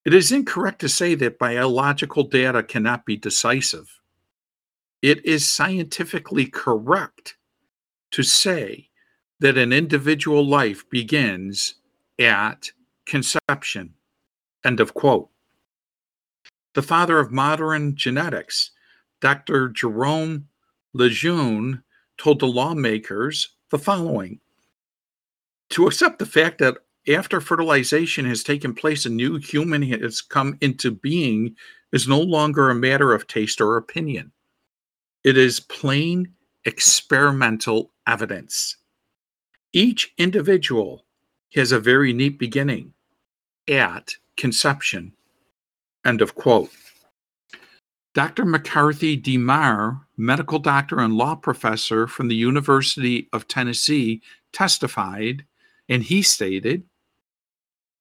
It 0.05 0.13
is 0.13 0.31
incorrect 0.31 0.81
to 0.81 0.89
say 0.89 1.15
that 1.15 1.39
biological 1.39 2.25
data 2.25 2.63
cannot 2.63 3.07
be 3.07 3.17
decisive. 3.17 4.01
It 5.01 5.25
is 5.25 5.49
scientifically 5.49 6.47
correct 6.47 7.37
to 8.11 8.23
say 8.23 8.91
that 9.41 9.57
an 9.57 9.73
individual 9.73 10.47
life 10.47 10.89
begins 10.91 11.77
at 12.19 12.71
conception. 13.07 13.95
End 14.65 14.81
of 14.81 14.95
quote. 14.95 15.31
The 16.75 16.83
father 16.83 17.19
of 17.19 17.33
modern 17.33 17.97
genetics, 17.97 18.73
Dr. 19.21 19.69
Jerome 19.69 20.49
Lejeune 20.93 21.83
told 22.19 22.41
the 22.41 22.47
lawmakers 22.47 23.51
the 23.71 23.79
following 23.79 24.41
To 25.71 25.87
accept 25.87 26.19
the 26.19 26.27
fact 26.27 26.59
that 26.59 26.79
after 27.09 27.41
fertilization 27.41 28.25
has 28.25 28.43
taken 28.43 28.75
place, 28.75 29.05
a 29.05 29.11
new 29.11 29.37
human 29.37 29.83
has 29.83 30.23
come 30.23 30.57
into 30.61 30.91
being 30.91 31.55
is 31.93 32.09
no 32.09 32.21
longer 32.21 32.71
a 32.71 32.75
matter 32.75 33.13
of 33.13 33.27
taste 33.27 33.61
or 33.61 33.77
opinion. 33.77 34.33
It 35.23 35.37
is 35.37 35.61
plain 35.61 36.33
experimental 36.65 37.93
evidence. 38.07 38.77
Each 39.73 40.13
individual 40.19 41.05
has 41.55 41.73
a 41.73 41.81
very 41.81 42.13
neat 42.13 42.39
beginning 42.39 42.95
at 43.69 44.17
conception. 44.37 45.13
End 46.05 46.23
of 46.23 46.35
quote. 46.35 46.71
Dr. 48.15 48.45
McCarthy 48.45 49.21
DeMere, 49.21 50.01
medical 50.17 50.59
doctor 50.59 51.01
and 51.01 51.15
law 51.15 51.35
professor 51.35 52.07
from 52.07 52.29
the 52.29 52.37
University 52.37 53.29
of 53.33 53.49
Tennessee, 53.49 54.23
testified, 54.53 55.45
and 55.89 56.03
he 56.03 56.23
stated 56.23 56.85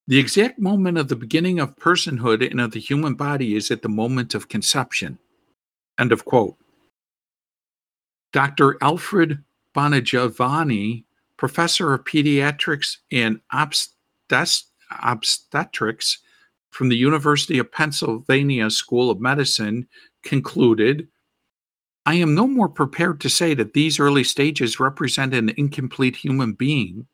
The 0.07 0.19
exact 0.19 0.59
moment 0.59 0.97
of 0.97 1.07
the 1.07 1.15
beginning 1.15 1.59
of 1.59 1.77
personhood 1.77 2.49
and 2.49 2.59
of 2.59 2.71
the 2.71 2.79
human 2.79 3.13
body 3.13 3.55
is 3.55 3.71
at 3.71 3.81
the 3.81 3.89
moment 3.89 4.35
of 4.35 4.49
conception. 4.49 5.17
End 5.97 6.11
of 6.11 6.25
quote. 6.25 6.57
Dr. 8.33 8.77
Alfred 8.81 9.43
Bongiovanni, 9.73 11.05
professor 11.37 11.93
of 11.93 12.03
pediatrics 12.03 12.97
and 13.11 13.39
obstetrics 14.99 16.17
from 16.71 16.89
the 16.89 16.97
University 16.97 17.59
of 17.59 17.71
Pennsylvania 17.71 18.69
School 18.69 19.09
of 19.09 19.21
Medicine 19.21 19.87
concluded 20.23 21.07
I 22.05 22.15
am 22.15 22.35
no 22.35 22.47
more 22.47 22.67
prepared 22.67 23.21
to 23.21 23.29
say 23.29 23.53
that 23.53 23.73
these 23.73 23.99
early 23.99 24.25
stages 24.25 24.79
represent 24.79 25.33
an 25.33 25.53
incomplete 25.55 26.17
human 26.17 26.51
being 26.51 27.07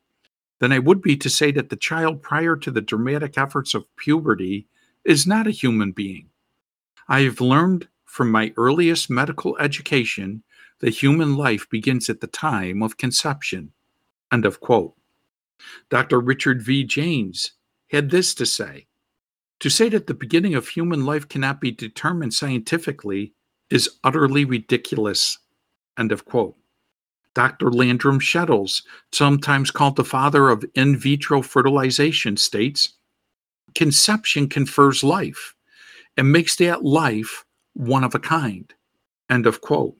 than 0.60 0.72
I 0.72 0.78
would 0.78 1.02
be 1.02 1.16
to 1.16 1.30
say 1.30 1.50
that 1.52 1.70
the 1.70 1.76
child 1.76 2.22
prior 2.22 2.54
to 2.56 2.70
the 2.70 2.80
dramatic 2.80 3.36
efforts 3.36 3.74
of 3.74 3.84
puberty 3.96 4.66
is 5.04 5.26
not 5.26 5.46
a 5.46 5.52
human 5.52 5.92
being. 5.92 6.28
I 7.08 7.22
have 7.22 7.40
learned 7.40 7.88
from 8.04 8.30
my 8.30 8.52
earliest 8.56 9.10
medical 9.10 9.56
education 9.58 10.42
that 10.80 10.90
human 10.90 11.36
life 11.36 11.68
begins 11.70 12.08
at 12.08 12.20
the 12.20 12.26
time 12.26 12.82
of 12.82 12.96
conception. 12.96 13.72
End 14.32 14.44
of 14.44 14.60
quote. 14.60 14.94
Dr. 15.88 16.20
Richard 16.20 16.62
V. 16.62 16.84
Jaynes 16.84 17.52
had 17.90 18.10
this 18.10 18.34
to 18.34 18.46
say 18.46 18.86
to 19.60 19.68
say 19.68 19.88
that 19.90 20.06
the 20.06 20.14
beginning 20.14 20.54
of 20.54 20.68
human 20.68 21.04
life 21.04 21.28
cannot 21.28 21.60
be 21.60 21.70
determined 21.70 22.34
scientifically 22.34 23.34
is 23.68 23.90
utterly 24.02 24.44
ridiculous. 24.44 25.38
End 25.98 26.12
of 26.12 26.24
quote. 26.24 26.56
Dr. 27.34 27.70
Landrum 27.70 28.18
Shettles, 28.18 28.82
sometimes 29.12 29.70
called 29.70 29.96
the 29.96 30.04
father 30.04 30.48
of 30.48 30.64
in 30.74 30.96
vitro 30.96 31.42
fertilization, 31.42 32.36
states 32.36 32.94
conception 33.74 34.48
confers 34.48 35.04
life 35.04 35.54
and 36.16 36.32
makes 36.32 36.56
that 36.56 36.84
life 36.84 37.44
one 37.74 38.04
of 38.04 38.14
a 38.14 38.18
kind. 38.18 38.74
End 39.30 39.46
of 39.46 39.60
quote. 39.60 39.96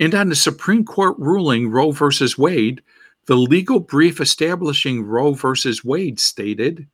And 0.00 0.14
on 0.14 0.28
the 0.28 0.36
Supreme 0.36 0.84
Court 0.84 1.16
ruling 1.18 1.70
Roe 1.70 1.92
versus 1.92 2.36
Wade, 2.36 2.82
the 3.26 3.36
legal 3.36 3.78
brief 3.78 4.20
establishing 4.20 5.02
Roe 5.02 5.34
versus 5.34 5.84
Wade 5.84 6.18
stated 6.18 6.86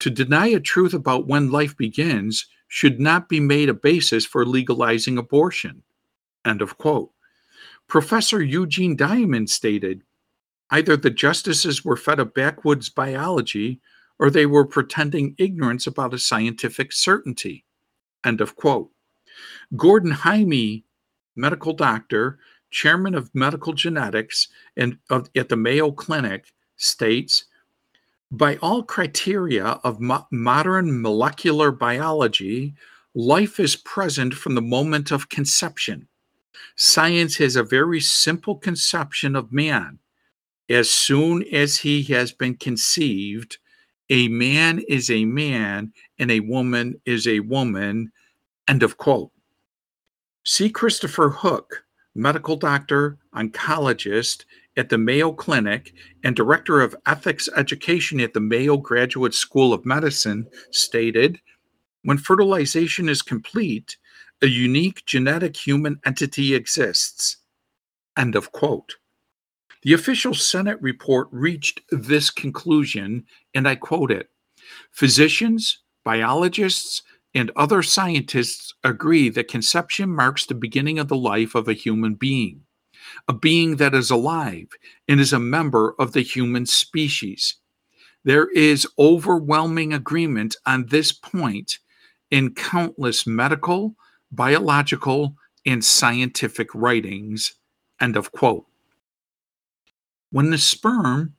to 0.00 0.10
deny 0.10 0.48
a 0.48 0.60
truth 0.60 0.94
about 0.94 1.26
when 1.26 1.50
life 1.50 1.76
begins 1.76 2.46
should 2.68 3.00
not 3.00 3.28
be 3.28 3.40
made 3.40 3.68
a 3.68 3.74
basis 3.74 4.24
for 4.24 4.44
legalizing 4.44 5.18
abortion. 5.18 5.82
End 6.44 6.62
of 6.62 6.78
quote. 6.78 7.10
Professor 7.90 8.40
Eugene 8.40 8.94
Diamond 8.94 9.50
stated 9.50 10.02
either 10.70 10.96
the 10.96 11.10
justices 11.10 11.84
were 11.84 11.96
fed 11.96 12.20
a 12.20 12.24
backwoods 12.24 12.88
biology 12.88 13.80
or 14.20 14.30
they 14.30 14.46
were 14.46 14.64
pretending 14.64 15.34
ignorance 15.38 15.88
about 15.88 16.14
a 16.14 16.18
scientific 16.18 16.92
certainty. 16.92 17.64
End 18.24 18.40
of 18.40 18.54
quote. 18.54 18.90
Gordon 19.76 20.12
Heime, 20.12 20.84
medical 21.34 21.72
doctor, 21.72 22.38
chairman 22.70 23.16
of 23.16 23.34
medical 23.34 23.72
genetics 23.72 24.46
and 24.76 24.98
of, 25.10 25.28
at 25.34 25.48
the 25.48 25.56
Mayo 25.56 25.90
Clinic, 25.90 26.52
states 26.76 27.46
by 28.30 28.54
all 28.58 28.84
criteria 28.84 29.64
of 29.82 30.00
mo- 30.00 30.28
modern 30.30 31.02
molecular 31.02 31.72
biology, 31.72 32.72
life 33.16 33.58
is 33.58 33.74
present 33.74 34.32
from 34.32 34.54
the 34.54 34.62
moment 34.62 35.10
of 35.10 35.28
conception. 35.28 36.06
Science 36.76 37.36
has 37.36 37.56
a 37.56 37.62
very 37.62 38.00
simple 38.00 38.56
conception 38.56 39.36
of 39.36 39.52
man. 39.52 39.98
As 40.68 40.88
soon 40.90 41.44
as 41.52 41.78
he 41.78 42.02
has 42.04 42.32
been 42.32 42.56
conceived, 42.56 43.58
a 44.08 44.28
man 44.28 44.80
is 44.88 45.10
a 45.10 45.24
man 45.24 45.92
and 46.18 46.30
a 46.30 46.40
woman 46.40 47.00
is 47.04 47.26
a 47.26 47.40
woman. 47.40 48.12
End 48.68 48.82
of 48.82 48.96
quote. 48.96 49.30
C. 50.44 50.70
Christopher 50.70 51.30
Hook, 51.30 51.84
medical 52.14 52.56
doctor, 52.56 53.18
oncologist, 53.34 54.44
at 54.76 54.88
the 54.88 54.98
Mayo 54.98 55.32
Clinic 55.32 55.92
and 56.24 56.34
director 56.34 56.80
of 56.80 56.96
ethics 57.06 57.48
education 57.56 58.20
at 58.20 58.32
the 58.32 58.40
Mayo 58.40 58.76
Graduate 58.76 59.34
School 59.34 59.72
of 59.72 59.84
Medicine, 59.84 60.46
stated 60.70 61.40
When 62.02 62.18
fertilization 62.18 63.08
is 63.08 63.22
complete, 63.22 63.96
a 64.42 64.46
unique 64.46 65.04
genetic 65.06 65.56
human 65.56 66.00
entity 66.04 66.54
exists. 66.54 67.36
End 68.16 68.34
of 68.36 68.52
quote. 68.52 68.96
The 69.82 69.92
official 69.92 70.34
Senate 70.34 70.78
report 70.80 71.28
reached 71.30 71.80
this 71.90 72.30
conclusion, 72.30 73.24
and 73.54 73.66
I 73.66 73.74
quote 73.76 74.10
it 74.10 74.28
Physicians, 74.90 75.78
biologists, 76.04 77.02
and 77.34 77.50
other 77.56 77.82
scientists 77.82 78.74
agree 78.84 79.28
that 79.30 79.48
conception 79.48 80.10
marks 80.10 80.46
the 80.46 80.54
beginning 80.54 80.98
of 80.98 81.08
the 81.08 81.16
life 81.16 81.54
of 81.54 81.68
a 81.68 81.72
human 81.72 82.14
being 82.14 82.62
a 83.28 83.32
being 83.32 83.76
that 83.76 83.94
is 83.94 84.10
alive 84.10 84.68
and 85.08 85.20
is 85.20 85.32
a 85.32 85.38
member 85.38 85.94
of 85.98 86.12
the 86.12 86.22
human 86.22 86.66
species. 86.66 87.56
There 88.24 88.50
is 88.50 88.86
overwhelming 88.98 89.92
agreement 89.92 90.56
on 90.66 90.86
this 90.86 91.12
point 91.12 91.78
in 92.30 92.54
countless 92.54 93.26
medical, 93.26 93.94
biological, 94.30 95.36
and 95.66 95.84
scientific 95.84 96.74
writings. 96.74 97.54
End 98.00 98.16
of 98.16 98.32
quote. 98.32 98.66
When 100.30 100.50
the 100.50 100.58
sperm 100.58 101.34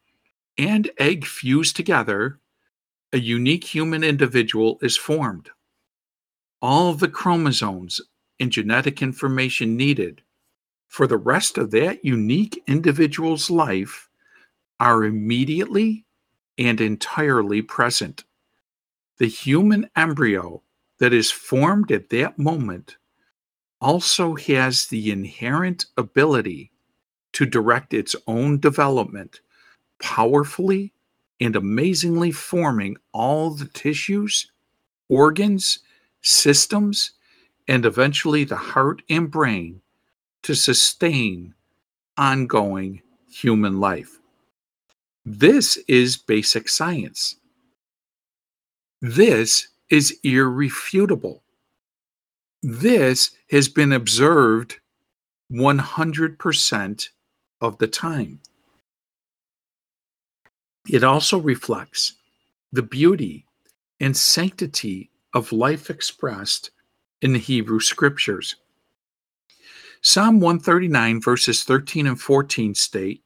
and 0.57 0.91
egg 0.97 1.25
fuse 1.25 1.73
together, 1.73 2.39
a 3.13 3.19
unique 3.19 3.63
human 3.63 4.03
individual 4.03 4.77
is 4.81 4.97
formed. 4.97 5.49
All 6.61 6.93
the 6.93 7.07
chromosomes 7.07 8.01
and 8.39 8.51
genetic 8.51 9.01
information 9.01 9.75
needed 9.75 10.21
for 10.87 11.07
the 11.07 11.17
rest 11.17 11.57
of 11.57 11.71
that 11.71 12.03
unique 12.03 12.61
individual's 12.67 13.49
life 13.49 14.09
are 14.79 15.05
immediately 15.05 16.05
and 16.57 16.81
entirely 16.81 17.61
present. 17.61 18.25
The 19.17 19.27
human 19.27 19.89
embryo 19.95 20.63
that 21.01 21.13
is 21.13 21.31
formed 21.31 21.91
at 21.91 22.09
that 22.09 22.37
moment 22.37 22.97
also 23.81 24.35
has 24.35 24.85
the 24.85 25.09
inherent 25.09 25.87
ability 25.97 26.71
to 27.33 27.43
direct 27.43 27.91
its 27.91 28.15
own 28.27 28.59
development 28.59 29.41
powerfully 29.99 30.93
and 31.39 31.55
amazingly 31.55 32.31
forming 32.31 32.95
all 33.13 33.49
the 33.49 33.65
tissues, 33.65 34.51
organs, 35.09 35.79
systems, 36.21 37.13
and 37.67 37.83
eventually 37.83 38.43
the 38.43 38.55
heart 38.55 39.01
and 39.09 39.31
brain 39.31 39.81
to 40.43 40.53
sustain 40.53 41.55
ongoing 42.15 43.01
human 43.27 43.79
life. 43.79 44.19
This 45.25 45.77
is 45.87 46.15
basic 46.15 46.69
science. 46.69 47.37
This 49.01 49.70
is 49.91 50.17
irrefutable. 50.23 51.43
This 52.63 53.31
has 53.51 53.67
been 53.67 53.91
observed 53.91 54.79
100% 55.51 57.09
of 57.59 57.77
the 57.77 57.87
time. 57.87 58.39
It 60.89 61.03
also 61.03 61.37
reflects 61.37 62.13
the 62.71 62.81
beauty 62.81 63.45
and 63.99 64.15
sanctity 64.15 65.11
of 65.33 65.51
life 65.51 65.89
expressed 65.89 66.71
in 67.21 67.33
the 67.33 67.39
Hebrew 67.39 67.79
scriptures. 67.79 68.55
Psalm 70.01 70.39
139, 70.39 71.21
verses 71.21 71.63
13 71.63 72.07
and 72.07 72.19
14 72.19 72.73
state, 72.73 73.23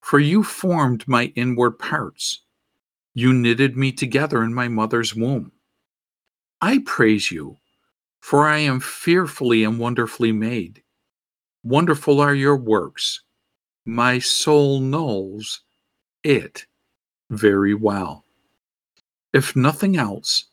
For 0.00 0.18
you 0.18 0.42
formed 0.42 1.06
my 1.06 1.32
inward 1.36 1.78
parts, 1.78 2.40
you 3.14 3.32
knitted 3.32 3.76
me 3.76 3.92
together 3.92 4.42
in 4.42 4.52
my 4.54 4.66
mother's 4.66 5.14
womb. 5.14 5.52
I 6.62 6.82
praise 6.84 7.30
you, 7.30 7.56
for 8.20 8.46
I 8.46 8.58
am 8.58 8.80
fearfully 8.80 9.64
and 9.64 9.78
wonderfully 9.78 10.32
made. 10.32 10.82
Wonderful 11.62 12.20
are 12.20 12.34
your 12.34 12.56
works. 12.56 13.22
My 13.86 14.18
soul 14.18 14.80
knows 14.80 15.62
it 16.22 16.66
very 17.30 17.74
well. 17.74 18.24
If 19.32 19.56
nothing 19.56 19.96
else, 19.96 20.46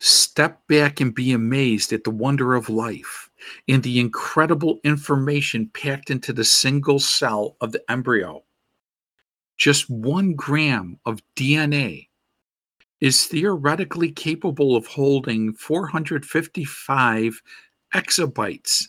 step 0.00 0.66
back 0.68 1.00
and 1.00 1.14
be 1.14 1.32
amazed 1.32 1.92
at 1.92 2.04
the 2.04 2.10
wonder 2.10 2.54
of 2.54 2.68
life 2.68 3.30
and 3.68 3.82
the 3.82 4.00
incredible 4.00 4.80
information 4.84 5.70
packed 5.74 6.10
into 6.10 6.32
the 6.32 6.44
single 6.44 6.98
cell 6.98 7.56
of 7.60 7.72
the 7.72 7.90
embryo. 7.90 8.42
Just 9.58 9.90
one 9.90 10.34
gram 10.34 10.98
of 11.04 11.20
DNA 11.36 12.08
is 13.02 13.26
theoretically 13.26 14.12
capable 14.12 14.76
of 14.76 14.86
holding 14.86 15.52
455 15.54 17.42
exabytes. 17.92 18.84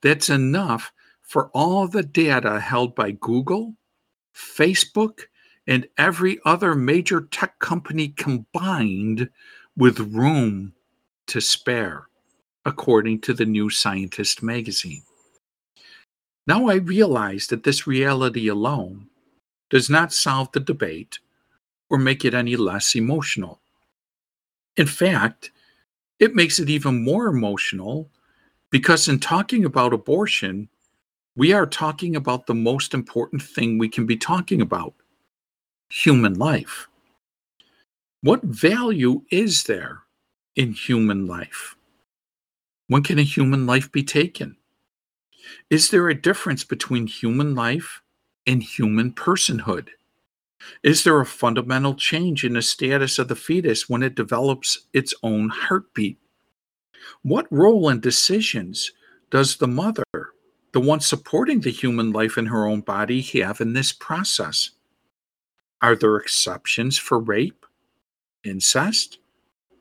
That's 0.00 0.30
enough 0.30 0.90
for 1.20 1.50
all 1.52 1.86
the 1.86 2.02
data 2.02 2.58
held 2.58 2.94
by 2.94 3.10
Google, 3.10 3.74
Facebook, 4.34 5.24
and 5.66 5.86
every 5.98 6.38
other 6.46 6.74
major 6.74 7.20
tech 7.20 7.58
company 7.58 8.08
combined 8.08 9.28
with 9.76 10.00
room 10.00 10.72
to 11.26 11.42
spare 11.42 12.08
according 12.64 13.20
to 13.20 13.34
the 13.34 13.44
New 13.44 13.68
Scientist 13.68 14.42
magazine. 14.42 15.02
Now 16.46 16.68
I 16.68 16.76
realize 16.76 17.48
that 17.48 17.64
this 17.64 17.86
reality 17.86 18.48
alone 18.48 19.08
does 19.68 19.90
not 19.90 20.14
solve 20.14 20.50
the 20.52 20.60
debate 20.60 21.18
or 21.90 21.98
make 21.98 22.24
it 22.24 22.34
any 22.34 22.56
less 22.56 22.94
emotional. 22.94 23.60
In 24.76 24.86
fact, 24.86 25.50
it 26.18 26.34
makes 26.34 26.58
it 26.58 26.70
even 26.70 27.02
more 27.02 27.26
emotional 27.26 28.08
because 28.70 29.08
in 29.08 29.18
talking 29.18 29.64
about 29.64 29.92
abortion, 29.92 30.68
we 31.36 31.52
are 31.52 31.66
talking 31.66 32.16
about 32.16 32.46
the 32.46 32.54
most 32.54 32.94
important 32.94 33.42
thing 33.42 33.78
we 33.78 33.88
can 33.88 34.06
be 34.06 34.16
talking 34.16 34.60
about 34.60 34.94
human 35.88 36.34
life. 36.34 36.88
What 38.22 38.42
value 38.42 39.22
is 39.30 39.64
there 39.64 40.02
in 40.54 40.72
human 40.72 41.26
life? 41.26 41.76
When 42.88 43.02
can 43.02 43.18
a 43.18 43.22
human 43.22 43.66
life 43.66 43.90
be 43.90 44.02
taken? 44.02 44.56
Is 45.70 45.90
there 45.90 46.08
a 46.08 46.20
difference 46.20 46.64
between 46.64 47.06
human 47.06 47.54
life 47.54 48.02
and 48.46 48.62
human 48.62 49.12
personhood? 49.12 49.88
Is 50.82 51.04
there 51.04 51.20
a 51.20 51.26
fundamental 51.26 51.94
change 51.94 52.44
in 52.44 52.54
the 52.54 52.62
status 52.62 53.18
of 53.18 53.28
the 53.28 53.36
fetus 53.36 53.88
when 53.88 54.02
it 54.02 54.14
develops 54.14 54.86
its 54.92 55.14
own 55.22 55.48
heartbeat? 55.48 56.18
What 57.22 57.46
role 57.50 57.88
and 57.88 58.00
decisions 58.00 58.92
does 59.30 59.56
the 59.56 59.68
mother, 59.68 60.04
the 60.72 60.80
one 60.80 61.00
supporting 61.00 61.60
the 61.60 61.70
human 61.70 62.12
life 62.12 62.38
in 62.38 62.46
her 62.46 62.66
own 62.66 62.80
body, 62.80 63.20
have 63.20 63.60
in 63.60 63.72
this 63.72 63.92
process? 63.92 64.70
Are 65.82 65.96
there 65.96 66.16
exceptions 66.16 66.98
for 66.98 67.18
rape, 67.18 67.64
incest, 68.44 69.18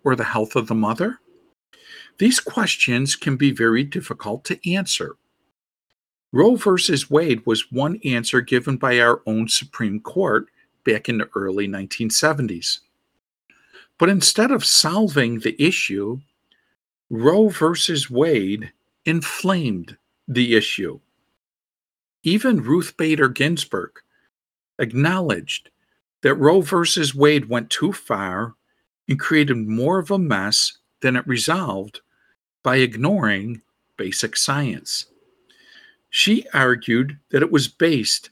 or 0.04 0.15
the 0.15 0.24
health 0.24 0.56
of 0.56 0.68
the 0.68 0.76
mother? 0.76 1.20
These 2.18 2.39
questions 2.39 3.15
can 3.15 3.38
be 3.38 3.52
very 3.52 3.84
difficult 3.84 4.44
to 4.46 4.72
answer. 4.72 5.15
Roe 6.32 6.56
v. 6.56 6.78
Wade 7.10 7.42
was 7.46 7.72
one 7.72 8.00
answer 8.06 8.42
given 8.42 8.78
by 8.78 9.00
our 9.00 9.22
own 9.26 9.48
Supreme 9.48 10.00
Court 10.00 10.48
back 10.84 11.10
in 11.10 11.18
the 11.18 11.30
early 11.36 11.68
1970s. 11.68 12.80
But 13.98 14.10
instead 14.10 14.52
of 14.52 14.65
solving 14.65 15.39
the 15.39 15.62
issue, 15.62 16.22
Roe 17.10 17.50
v. 17.50 17.74
Wade 18.10 18.72
inflamed 19.06 19.98
the 20.28 20.56
issue. 20.56 21.00
Even 22.24 22.63
Ruth 22.63 22.96
Bader 22.98 23.30
Ginsburg 23.30 23.92
acknowledged 24.78 25.70
that 26.22 26.36
Roe 26.36 26.62
v. 26.62 26.86
Wade 27.15 27.50
went 27.50 27.70
too 27.70 27.94
far 27.94 28.56
and 29.08 29.20
created 29.20 29.58
more 29.58 30.00
of 30.00 30.12
a 30.12 30.20
mess 30.20 30.78
than 31.02 31.15
it 31.15 31.28
resolved 31.28 32.02
by 32.63 32.78
ignoring 32.78 33.62
basic 33.98 34.38
science. 34.38 35.06
She 36.10 36.46
argued 36.54 37.18
that 37.32 37.42
it 37.42 37.52
was 37.52 37.68
based 37.68 38.30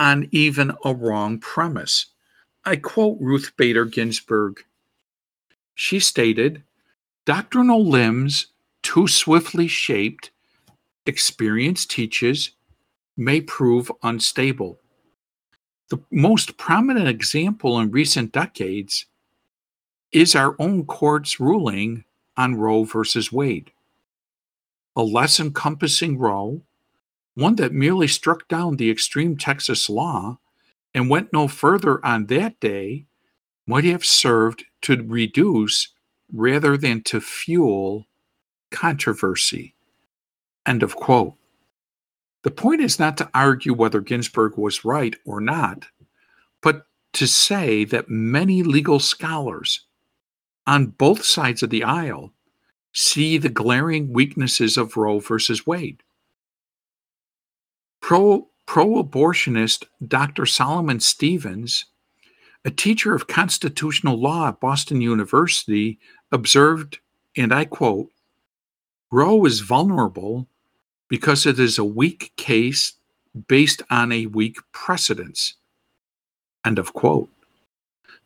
on 0.00 0.26
even 0.32 0.72
a 0.84 0.94
wrong 0.94 1.38
premise. 1.38 2.06
I 2.64 2.76
quote 2.76 3.18
Ruth 3.20 3.52
Bader 3.56 3.84
Ginsburg. 3.84 4.64
She 5.74 6.00
stated, 6.00 6.62
Doctrinal 7.26 7.86
limbs 7.86 8.46
too 8.82 9.06
swiftly 9.06 9.68
shaped, 9.68 10.30
experience 11.06 11.84
teaches, 11.84 12.52
may 13.16 13.40
prove 13.40 13.92
unstable. 14.02 14.80
The 15.90 16.00
most 16.10 16.56
prominent 16.56 17.08
example 17.08 17.78
in 17.78 17.90
recent 17.90 18.32
decades 18.32 19.06
is 20.12 20.34
our 20.34 20.56
own 20.58 20.86
court's 20.86 21.38
ruling 21.38 22.04
on 22.36 22.54
Roe 22.54 22.84
versus 22.84 23.30
Wade. 23.30 23.70
A 24.96 25.02
less 25.02 25.38
encompassing 25.38 26.18
Roe, 26.18 26.62
one 27.34 27.56
that 27.56 27.72
merely 27.72 28.08
struck 28.08 28.48
down 28.48 28.76
the 28.76 28.90
extreme 28.90 29.36
Texas 29.36 29.88
law 29.88 30.38
and 30.94 31.08
went 31.08 31.32
no 31.32 31.48
further 31.48 32.04
on 32.04 32.26
that 32.26 32.58
day, 32.60 33.06
might 33.66 33.84
have 33.84 34.04
served 34.04 34.64
to 34.82 35.02
reduce 35.06 35.88
rather 36.32 36.76
than 36.76 37.02
to 37.02 37.20
fuel 37.20 38.06
controversy. 38.70 39.74
End 40.66 40.82
of 40.82 40.96
quote. 40.96 41.34
The 42.42 42.50
point 42.50 42.80
is 42.80 42.98
not 42.98 43.16
to 43.18 43.30
argue 43.34 43.74
whether 43.74 44.00
Ginsburg 44.00 44.56
was 44.56 44.84
right 44.84 45.14
or 45.24 45.40
not, 45.40 45.86
but 46.62 46.86
to 47.12 47.26
say 47.26 47.84
that 47.84 48.08
many 48.08 48.62
legal 48.62 48.98
scholars 48.98 49.86
on 50.66 50.86
both 50.86 51.24
sides 51.24 51.62
of 51.62 51.70
the 51.70 51.84
aisle 51.84 52.32
see 52.92 53.38
the 53.38 53.48
glaring 53.48 54.12
weaknesses 54.12 54.76
of 54.76 54.96
Roe 54.96 55.20
versus 55.20 55.66
Wade. 55.66 56.02
Pro 58.00 58.48
abortionist 58.66 59.84
Dr. 60.06 60.46
Solomon 60.46 61.00
Stevens, 61.00 61.86
a 62.64 62.70
teacher 62.70 63.14
of 63.14 63.26
constitutional 63.26 64.20
law 64.20 64.48
at 64.48 64.60
Boston 64.60 65.00
University, 65.00 65.98
observed, 66.30 66.98
and 67.36 67.52
I 67.52 67.64
quote, 67.64 68.10
Roe 69.10 69.44
is 69.44 69.60
vulnerable 69.60 70.46
because 71.08 71.46
it 71.46 71.58
is 71.58 71.78
a 71.78 71.84
weak 71.84 72.32
case 72.36 72.94
based 73.48 73.82
on 73.90 74.12
a 74.12 74.26
weak 74.26 74.56
precedence. 74.72 75.54
End 76.64 76.78
of 76.78 76.92
quote. 76.92 77.28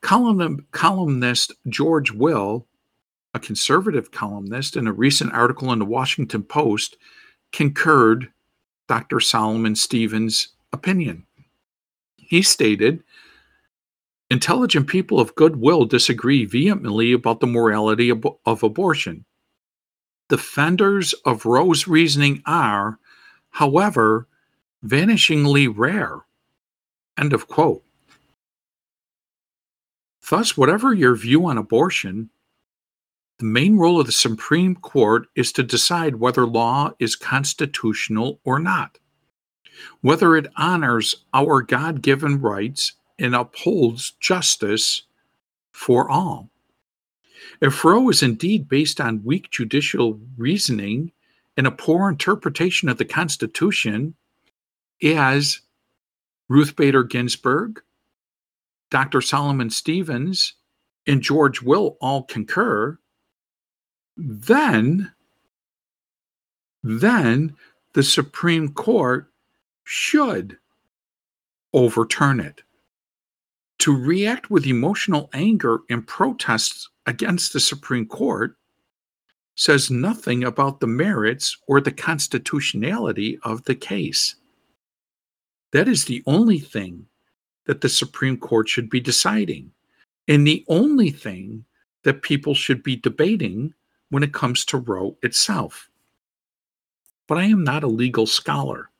Column, 0.01 0.67
columnist 0.73 1.53
George 1.69 2.11
Will 2.11 2.67
a 3.35 3.41
conservative 3.41 4.13
columnist, 4.13 4.77
in 4.77 4.87
a 4.87 4.93
recent 4.93 5.33
article 5.33 5.73
in 5.73 5.81
the 5.81 5.85
Washington 5.85 6.45
Post, 6.45 6.97
concurred 7.53 8.33
Dr. 8.89 9.21
Solomon 9.21 9.75
Stevens' 9.75 10.49
opinion. 10.73 11.27
He 12.17 12.43
stated, 12.43 13.03
Intelligent 14.31 14.89
people 14.89 15.21
of 15.21 15.35
goodwill 15.35 15.85
disagree 15.85 16.45
vehemently 16.45 17.13
about 17.13 17.41
the 17.41 17.47
morality 17.47 18.09
of, 18.09 18.27
of 18.47 18.63
abortion. 18.63 19.25
Defenders 20.29 21.13
of 21.25 21.45
Roe's 21.45 21.87
reasoning 21.87 22.43
are, 22.47 22.99
however, 23.51 24.27
vanishingly 24.85 25.73
rare. 25.75 26.21
End 27.19 27.33
of 27.33 27.47
quote. 27.47 27.85
Thus, 30.31 30.57
whatever 30.57 30.95
your 30.95 31.15
view 31.15 31.47
on 31.47 31.59
abortion, 31.59 32.31
the 33.39 33.45
main 33.45 33.77
role 33.77 34.01
of 34.01 34.07
the 34.07 34.13
Supreme 34.13 34.77
Court 34.77 35.27
is 35.35 35.53
to 35.53 35.63
decide 35.63 36.17
whether 36.17 36.47
law 36.47 36.93
is 36.99 37.17
constitutional 37.17 38.41
or 38.45 38.61
not, 38.61 38.99
whether 40.03 40.37
it 40.37 40.47
honors 40.57 41.25
our 41.33 41.63
God 41.63 42.01
given 42.01 42.41
rights 42.41 42.93
and 43.19 43.35
upholds 43.35 44.13
justice 44.21 45.03
for 45.73 46.09
all. 46.09 46.51
If 47.61 47.85
Roe 47.85 48.09
is 48.09 48.23
indeed 48.23 48.69
based 48.69 49.01
on 49.01 49.25
weak 49.25 49.51
judicial 49.51 50.21
reasoning 50.37 51.13
and 51.57 51.67
a 51.67 51.73
poor 51.73 52.09
interpretation 52.09 52.89
of 52.89 52.99
the 52.99 53.05
Constitution, 53.05 54.15
as 55.03 55.61
Ruth 56.49 56.77
Bader 56.77 57.05
Ginsburg, 57.05 57.83
Dr. 58.91 59.21
Solomon 59.21 59.71
Stevens, 59.71 60.55
and 61.07 61.21
George 61.21 61.63
Will 61.63 61.97
all 62.01 62.23
concur, 62.23 62.99
then 64.17 65.13
then 66.85 67.57
the 67.95 68.03
Supreme 68.03 68.73
Court 68.73 69.31
should 69.85 70.59
overturn 71.73 72.41
it. 72.41 72.63
To 73.79 73.97
react 73.97 74.51
with 74.51 74.67
emotional 74.67 75.31
anger 75.33 75.81
and 75.89 76.07
protests 76.07 76.89
against 77.07 77.53
the 77.53 77.61
Supreme 77.61 78.07
Court 78.07 78.57
says 79.57 79.91
nothing 79.91 80.45
about 80.45 80.81
the 80.81 80.87
merits 80.87 81.57
or 81.67 81.81
the 81.81 81.93
constitutionality 81.93 83.39
of 83.45 83.65
the 83.65 83.75
case. 83.75 84.37
That 85.73 85.89
is 85.89 86.05
the 86.05 86.23
only 86.27 86.59
thing 86.59 87.07
that 87.67 87.81
the 87.81 87.89
Supreme 87.89 88.37
Court 88.37 88.69
should 88.69 88.91
be 88.91 89.01
deciding, 89.01 89.71
and 90.29 90.47
the 90.47 90.65
only 90.69 91.11
thing 91.11 91.65
that 92.03 92.23
people 92.23 92.55
should 92.55 92.83
be 92.83 92.97
debating 92.97 93.73
when 94.11 94.23
it 94.23 94.33
comes 94.33 94.65
to 94.67 94.79
Roe 94.79 95.17
itself. 95.23 95.89
But 97.27 97.39
I 97.39 97.45
am 97.45 97.65
not 97.65 97.85
a 97.85 97.89
legal 97.89 98.27
scholar. 98.27 98.91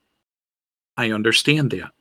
I 0.97 1.11
understand 1.11 1.71
that. 1.71 1.91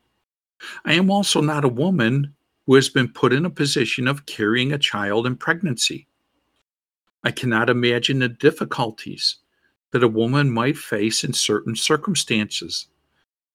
I 0.84 0.94
am 0.94 1.10
also 1.10 1.40
not 1.40 1.64
a 1.64 1.68
woman 1.68 2.34
who 2.66 2.74
has 2.74 2.88
been 2.88 3.08
put 3.08 3.32
in 3.32 3.44
a 3.44 3.50
position 3.50 4.08
of 4.08 4.26
carrying 4.26 4.72
a 4.72 4.78
child 4.78 5.26
in 5.26 5.36
pregnancy. 5.36 6.06
I 7.22 7.30
cannot 7.30 7.70
imagine 7.70 8.18
the 8.18 8.28
difficulties 8.28 9.36
that 9.92 10.02
a 10.02 10.08
woman 10.08 10.50
might 10.50 10.76
face 10.76 11.24
in 11.24 11.32
certain 11.32 11.76
circumstances, 11.76 12.88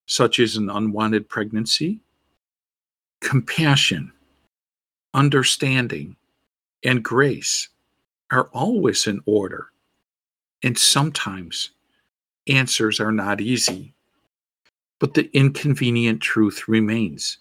such 0.05 0.39
as 0.39 0.55
an 0.55 0.69
unwanted 0.69 1.27
pregnancy. 1.27 1.99
Compassion, 3.21 4.11
understanding, 5.13 6.15
and 6.83 7.03
grace 7.03 7.69
are 8.31 8.49
always 8.53 9.07
in 9.07 9.21
order, 9.25 9.67
and 10.63 10.77
sometimes 10.77 11.71
answers 12.47 12.99
are 12.99 13.11
not 13.11 13.41
easy. 13.41 13.93
But 14.99 15.13
the 15.13 15.29
inconvenient 15.35 16.21
truth 16.21 16.67
remains 16.67 17.37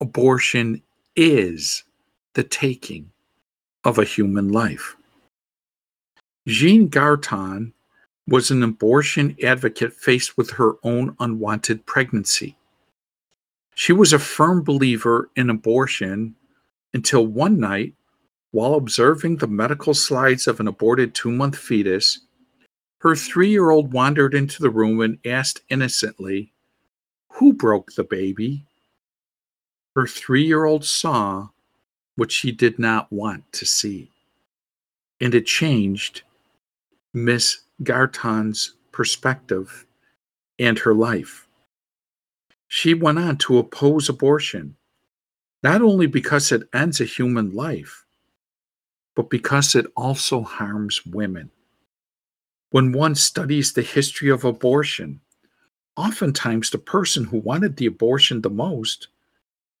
abortion 0.00 0.82
is 1.14 1.84
the 2.34 2.42
taking 2.42 3.08
of 3.84 3.98
a 3.98 4.04
human 4.04 4.50
life. 4.50 4.96
Jean 6.48 6.88
Garton 6.88 7.72
was 8.26 8.50
an 8.50 8.64
abortion 8.64 9.36
advocate 9.44 9.92
faced 9.92 10.36
with 10.36 10.50
her 10.50 10.72
own 10.82 11.14
unwanted 11.20 11.86
pregnancy. 11.86 12.56
She 13.76 13.92
was 13.92 14.12
a 14.12 14.18
firm 14.18 14.62
believer 14.62 15.30
in 15.36 15.50
abortion 15.50 16.34
until 16.92 17.26
one 17.26 17.60
night 17.60 17.94
while 18.52 18.74
observing 18.74 19.38
the 19.38 19.46
medical 19.46 19.94
slides 19.94 20.46
of 20.46 20.60
an 20.60 20.68
aborted 20.68 21.14
two 21.14 21.32
month 21.32 21.56
fetus, 21.56 22.20
her 22.98 23.16
three 23.16 23.50
year 23.50 23.70
old 23.70 23.92
wandered 23.92 24.34
into 24.34 24.62
the 24.62 24.70
room 24.70 25.00
and 25.00 25.18
asked 25.26 25.62
innocently, 25.68 26.52
Who 27.32 27.52
broke 27.52 27.92
the 27.92 28.04
baby? 28.04 28.64
Her 29.96 30.06
three 30.06 30.44
year 30.44 30.64
old 30.64 30.84
saw 30.84 31.48
what 32.16 32.30
she 32.30 32.52
did 32.52 32.78
not 32.78 33.10
want 33.10 33.50
to 33.52 33.66
see. 33.66 34.10
And 35.20 35.34
it 35.34 35.46
changed 35.46 36.22
Miss 37.14 37.62
Garton's 37.82 38.74
perspective 38.92 39.86
and 40.58 40.78
her 40.78 40.94
life. 40.94 41.46
She 42.68 42.94
went 42.94 43.18
on 43.18 43.36
to 43.38 43.58
oppose 43.58 44.08
abortion, 44.08 44.76
not 45.62 45.82
only 45.82 46.06
because 46.06 46.52
it 46.52 46.68
ends 46.72 47.00
a 47.00 47.04
human 47.04 47.54
life, 47.54 48.01
but 49.14 49.30
because 49.30 49.74
it 49.74 49.86
also 49.96 50.42
harms 50.42 51.04
women. 51.06 51.50
When 52.70 52.92
one 52.92 53.14
studies 53.14 53.72
the 53.72 53.82
history 53.82 54.30
of 54.30 54.44
abortion, 54.44 55.20
oftentimes 55.96 56.70
the 56.70 56.78
person 56.78 57.24
who 57.24 57.38
wanted 57.38 57.76
the 57.76 57.86
abortion 57.86 58.40
the 58.40 58.50
most 58.50 59.08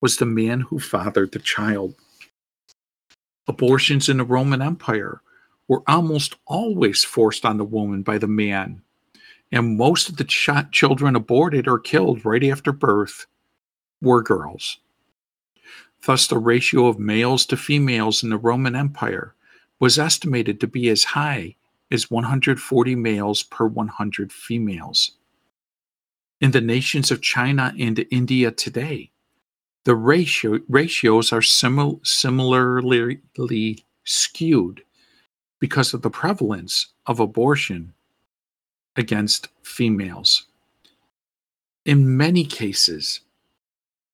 was 0.00 0.16
the 0.16 0.26
man 0.26 0.60
who 0.60 0.78
fathered 0.78 1.32
the 1.32 1.38
child. 1.38 1.94
Abortions 3.48 4.08
in 4.08 4.18
the 4.18 4.24
Roman 4.24 4.60
Empire 4.60 5.22
were 5.68 5.82
almost 5.86 6.36
always 6.46 7.02
forced 7.02 7.46
on 7.46 7.56
the 7.56 7.64
woman 7.64 8.02
by 8.02 8.18
the 8.18 8.26
man, 8.26 8.82
and 9.50 9.78
most 9.78 10.08
of 10.08 10.16
the 10.16 10.24
ch- 10.24 10.50
children 10.70 11.16
aborted 11.16 11.66
or 11.66 11.78
killed 11.78 12.24
right 12.26 12.44
after 12.44 12.72
birth 12.72 13.26
were 14.02 14.22
girls. 14.22 14.78
Thus, 16.04 16.26
the 16.26 16.38
ratio 16.38 16.86
of 16.86 16.98
males 16.98 17.46
to 17.46 17.56
females 17.56 18.22
in 18.22 18.30
the 18.30 18.38
Roman 18.38 18.74
Empire 18.74 19.34
was 19.78 19.98
estimated 19.98 20.60
to 20.60 20.66
be 20.66 20.88
as 20.88 21.04
high 21.04 21.56
as 21.90 22.10
140 22.10 22.94
males 22.96 23.42
per 23.42 23.66
100 23.66 24.32
females. 24.32 25.12
In 26.40 26.50
the 26.50 26.60
nations 26.60 27.10
of 27.10 27.22
China 27.22 27.72
and 27.78 28.04
India 28.10 28.50
today, 28.50 29.10
the 29.84 29.94
ratio, 29.94 30.60
ratios 30.68 31.32
are 31.32 31.40
simil, 31.40 32.04
similarly 32.06 33.84
skewed 34.04 34.82
because 35.60 35.94
of 35.94 36.02
the 36.02 36.10
prevalence 36.10 36.88
of 37.06 37.20
abortion 37.20 37.94
against 38.96 39.48
females. 39.62 40.46
In 41.84 42.16
many 42.16 42.44
cases, 42.44 43.20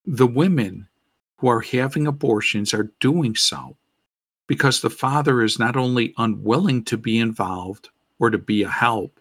the 0.04 0.26
women 0.26 0.87
who 1.38 1.48
are 1.48 1.60
having 1.60 2.06
abortions 2.06 2.74
are 2.74 2.92
doing 3.00 3.34
so 3.34 3.76
because 4.46 4.80
the 4.80 4.90
father 4.90 5.42
is 5.42 5.58
not 5.58 5.76
only 5.76 6.14
unwilling 6.18 6.84
to 6.84 6.96
be 6.96 7.18
involved 7.18 7.88
or 8.18 8.30
to 8.30 8.38
be 8.38 8.62
a 8.62 8.68
help, 8.68 9.20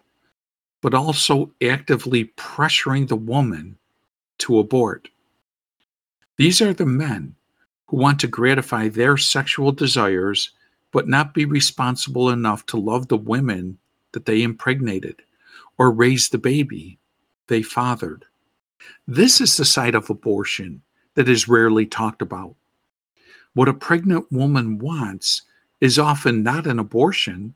but 0.80 0.94
also 0.94 1.52
actively 1.62 2.26
pressuring 2.36 3.08
the 3.08 3.16
woman 3.16 3.76
to 4.38 4.58
abort. 4.58 5.08
These 6.36 6.60
are 6.60 6.72
the 6.72 6.86
men 6.86 7.34
who 7.86 7.96
want 7.96 8.20
to 8.20 8.28
gratify 8.28 8.88
their 8.88 9.16
sexual 9.16 9.72
desires 9.72 10.50
but 10.90 11.08
not 11.08 11.34
be 11.34 11.44
responsible 11.44 12.30
enough 12.30 12.64
to 12.66 12.78
love 12.78 13.08
the 13.08 13.16
women 13.16 13.78
that 14.12 14.24
they 14.24 14.42
impregnated 14.42 15.20
or 15.76 15.90
raise 15.90 16.28
the 16.28 16.38
baby 16.38 16.98
they 17.48 17.62
fathered. 17.62 18.24
This 19.06 19.40
is 19.40 19.56
the 19.56 19.64
side 19.64 19.94
of 19.94 20.08
abortion 20.08 20.82
that 21.18 21.28
is 21.28 21.48
rarely 21.48 21.84
talked 21.84 22.22
about. 22.22 22.54
What 23.54 23.68
a 23.68 23.74
pregnant 23.74 24.30
woman 24.30 24.78
wants 24.78 25.42
is 25.80 25.98
often 25.98 26.44
not 26.44 26.64
an 26.64 26.78
abortion, 26.78 27.54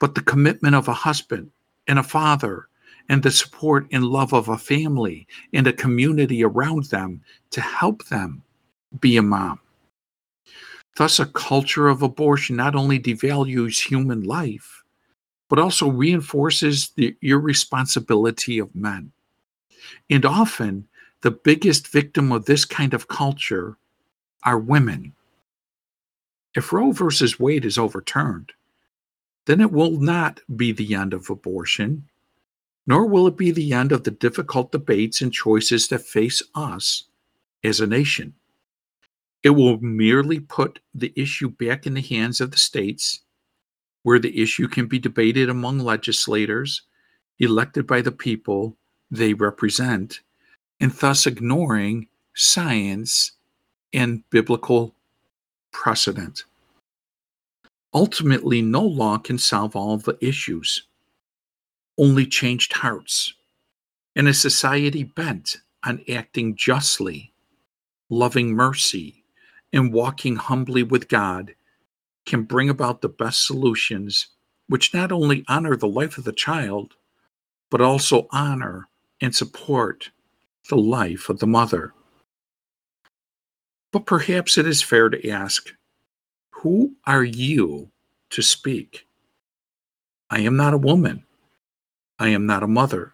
but 0.00 0.16
the 0.16 0.22
commitment 0.22 0.74
of 0.74 0.88
a 0.88 0.92
husband 0.92 1.52
and 1.86 2.00
a 2.00 2.02
father 2.02 2.66
and 3.08 3.22
the 3.22 3.30
support 3.30 3.86
and 3.92 4.04
love 4.04 4.32
of 4.32 4.48
a 4.48 4.58
family 4.58 5.28
and 5.52 5.68
a 5.68 5.72
community 5.72 6.42
around 6.42 6.86
them 6.86 7.20
to 7.50 7.60
help 7.60 8.06
them 8.06 8.42
be 8.98 9.16
a 9.16 9.22
mom. 9.22 9.60
Thus, 10.96 11.20
a 11.20 11.26
culture 11.26 11.86
of 11.86 12.02
abortion 12.02 12.56
not 12.56 12.74
only 12.74 12.98
devalues 12.98 13.78
human 13.78 14.24
life, 14.24 14.82
but 15.48 15.60
also 15.60 15.88
reinforces 15.88 16.90
the 16.96 17.16
irresponsibility 17.22 18.58
of 18.58 18.74
men. 18.74 19.12
And 20.10 20.24
often, 20.24 20.88
the 21.22 21.30
biggest 21.30 21.88
victim 21.88 22.32
of 22.32 22.46
this 22.46 22.64
kind 22.64 22.94
of 22.94 23.08
culture 23.08 23.76
are 24.44 24.58
women. 24.58 25.12
If 26.54 26.72
Roe 26.72 26.92
versus 26.92 27.38
Wade 27.38 27.64
is 27.64 27.78
overturned, 27.78 28.52
then 29.46 29.60
it 29.60 29.72
will 29.72 29.92
not 30.00 30.40
be 30.56 30.72
the 30.72 30.94
end 30.94 31.12
of 31.12 31.30
abortion, 31.30 32.08
nor 32.86 33.06
will 33.06 33.26
it 33.26 33.36
be 33.36 33.50
the 33.50 33.72
end 33.72 33.92
of 33.92 34.04
the 34.04 34.10
difficult 34.10 34.72
debates 34.72 35.20
and 35.20 35.32
choices 35.32 35.88
that 35.88 36.02
face 36.02 36.42
us 36.54 37.04
as 37.62 37.80
a 37.80 37.86
nation. 37.86 38.34
It 39.42 39.50
will 39.50 39.78
merely 39.80 40.40
put 40.40 40.80
the 40.94 41.12
issue 41.16 41.50
back 41.50 41.86
in 41.86 41.94
the 41.94 42.00
hands 42.00 42.40
of 42.40 42.50
the 42.50 42.58
states, 42.58 43.20
where 44.02 44.18
the 44.18 44.42
issue 44.42 44.68
can 44.68 44.86
be 44.86 44.98
debated 44.98 45.48
among 45.48 45.78
legislators 45.78 46.82
elected 47.38 47.86
by 47.86 48.02
the 48.02 48.12
people 48.12 48.76
they 49.10 49.34
represent, 49.34 50.20
and 50.80 50.92
thus 50.92 51.26
ignoring 51.26 52.08
science 52.34 53.32
and 53.92 54.28
biblical 54.30 54.94
precedent. 55.72 56.44
Ultimately, 57.92 58.62
no 58.62 58.82
law 58.82 59.18
can 59.18 59.36
solve 59.36 59.74
all 59.74 59.96
the 59.96 60.16
issues, 60.20 60.84
only 61.98 62.24
changed 62.24 62.72
hearts. 62.72 63.34
In 64.16 64.26
a 64.26 64.34
society 64.34 65.04
bent 65.04 65.56
on 65.84 66.04
acting 66.08 66.56
justly, 66.56 67.32
loving 68.08 68.54
mercy, 68.54 69.24
and 69.72 69.92
walking 69.92 70.36
humbly 70.36 70.82
with 70.82 71.08
God 71.08 71.54
can 72.26 72.42
bring 72.42 72.68
about 72.68 73.00
the 73.00 73.08
best 73.08 73.46
solutions, 73.46 74.28
which 74.68 74.94
not 74.94 75.10
only 75.10 75.44
honor 75.48 75.76
the 75.76 75.88
life 75.88 76.18
of 76.18 76.24
the 76.24 76.32
child, 76.32 76.94
but 77.70 77.80
also 77.80 78.28
honor 78.30 78.88
and 79.20 79.34
support 79.34 80.10
the 80.70 80.76
life 80.76 81.28
of 81.28 81.38
the 81.38 81.46
mother. 81.46 81.92
But 83.92 84.06
perhaps 84.06 84.56
it 84.56 84.66
is 84.66 84.82
fair 84.82 85.10
to 85.10 85.28
ask 85.28 85.74
who 86.50 86.94
are 87.06 87.24
you 87.24 87.90
to 88.30 88.42
speak? 88.42 89.06
I 90.30 90.40
am 90.40 90.56
not 90.56 90.74
a 90.74 90.78
woman. 90.78 91.24
I 92.18 92.28
am 92.28 92.46
not 92.46 92.62
a 92.62 92.68
mother. 92.68 93.12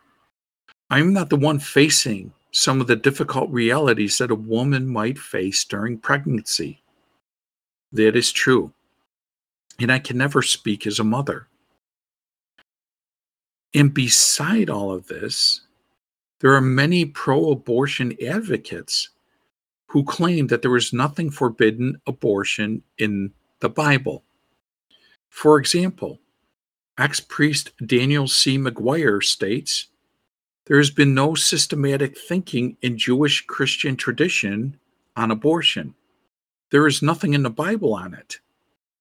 I 0.91 1.01
am 1.01 1.13
not 1.13 1.31
the 1.31 1.37
one 1.37 1.59
facing 1.59 2.33
some 2.53 2.81
of 2.81 2.87
the 2.87 2.97
difficult 2.97 3.51
realities 3.51 4.19
that 4.19 4.31
a 4.31 4.35
woman 4.35 4.87
might 4.87 5.19
face 5.19 5.65
during 5.65 5.99
pregnancy. 5.99 6.83
That 7.93 8.17
is 8.17 8.33
true. 8.33 8.73
And 9.79 9.93
I 9.93 9.99
can 9.99 10.19
never 10.19 10.43
speak 10.43 10.87
as 10.87 10.99
a 10.99 11.05
mother. 11.05 11.49
And 13.75 13.93
beside 13.93 14.71
all 14.71 14.93
of 14.93 15.07
this, 15.07 15.66
there 16.41 16.55
are 16.55 16.61
many 16.61 17.05
pro 17.05 17.51
abortion 17.51 18.15
advocates 18.23 19.11
who 19.87 20.05
claim 20.05 20.49
that 20.49 20.63
there 20.63 20.77
is 20.77 20.93
nothing 20.93 21.31
forbidden 21.31 22.01
abortion 22.07 22.83
in 22.99 23.33
the 23.61 23.69
Bible. 23.69 24.25
For 25.29 25.59
example, 25.59 26.21
ex 26.99 27.21
priest 27.21 27.73
Daniel 27.87 28.27
C. 28.29 28.59
Maguire 28.59 29.21
states 29.21 29.89
there 30.67 30.79
has 30.79 30.91
been 30.91 31.15
no 31.15 31.35
systematic 31.35 32.19
thinking 32.19 32.77
in 32.83 32.99
Jewish 32.99 33.47
Christian 33.47 33.97
tradition 33.97 34.77
on 35.15 35.31
abortion. 35.31 35.95
There 36.71 36.89
is 36.89 37.03
nothing 37.03 37.35
in 37.35 37.45
the 37.45 37.51
Bible 37.51 37.95
on 37.95 38.15
it. 38.15 38.41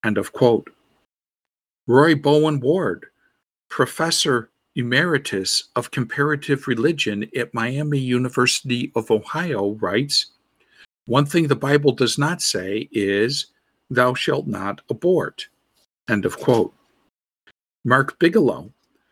End 0.04 0.20
of 0.20 0.32
quote. 0.32 0.70
Roy 1.88 2.14
Bowen 2.14 2.60
Ward, 2.60 3.08
professor 3.70 4.52
emeritus 4.76 5.70
of 5.76 5.92
comparative 5.92 6.68
religion 6.68 7.30
at 7.36 7.54
Miami 7.54 8.00
University 8.00 8.92
of 8.96 9.10
Ohio, 9.10 9.72
writes 9.82 10.28
One 11.06 11.26
thing 11.26 11.48
the 11.48 11.56
Bible 11.56 11.94
does 11.94 12.18
not 12.18 12.42
say 12.42 12.90
is, 12.92 13.48
Thou 13.90 14.14
shalt 14.14 14.48
not 14.48 14.82
abort. 14.90 15.48
End 16.10 16.26
of 16.26 16.38
quote. 16.38 16.74
Mark 17.84 18.18
Bigelow, 18.20 18.72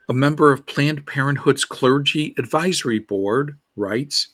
a 0.09 0.13
member 0.13 0.51
of 0.51 0.65
Planned 0.65 1.05
Parenthood's 1.05 1.63
Clergy 1.63 2.33
Advisory 2.37 2.99
Board, 2.99 3.57
writes 3.75 4.29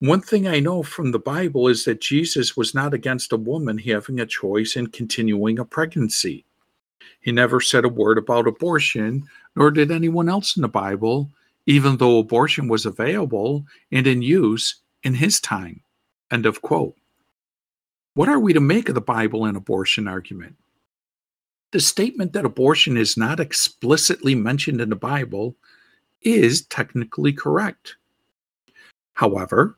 One 0.00 0.20
thing 0.20 0.46
I 0.46 0.60
know 0.60 0.82
from 0.82 1.12
the 1.12 1.18
Bible 1.18 1.68
is 1.68 1.84
that 1.84 2.00
Jesus 2.00 2.56
was 2.56 2.74
not 2.74 2.92
against 2.92 3.32
a 3.32 3.36
woman 3.36 3.78
having 3.78 4.20
a 4.20 4.26
choice 4.26 4.76
in 4.76 4.88
continuing 4.88 5.58
a 5.58 5.64
pregnancy. 5.64 6.44
He 7.20 7.32
never 7.32 7.60
said 7.60 7.84
a 7.84 7.88
word 7.88 8.18
about 8.18 8.46
abortion, 8.46 9.28
nor 9.56 9.70
did 9.70 9.90
anyone 9.90 10.28
else 10.28 10.56
in 10.56 10.62
the 10.62 10.68
Bible, 10.68 11.30
even 11.66 11.96
though 11.96 12.18
abortion 12.18 12.68
was 12.68 12.86
available 12.86 13.64
and 13.90 14.06
in 14.06 14.22
use 14.22 14.76
in 15.02 15.14
his 15.14 15.40
time. 15.40 15.82
End 16.30 16.46
of 16.46 16.62
quote. 16.62 16.96
What 18.14 18.28
are 18.28 18.38
we 18.38 18.52
to 18.52 18.60
make 18.60 18.88
of 18.88 18.94
the 18.94 19.00
Bible 19.00 19.44
and 19.44 19.56
abortion 19.56 20.06
argument? 20.06 20.56
The 21.72 21.80
statement 21.80 22.32
that 22.32 22.44
abortion 22.44 22.96
is 22.96 23.16
not 23.16 23.40
explicitly 23.40 24.34
mentioned 24.34 24.80
in 24.80 24.90
the 24.90 24.96
Bible 24.96 25.56
is 26.22 26.66
technically 26.66 27.32
correct. 27.32 27.96
However, 29.14 29.76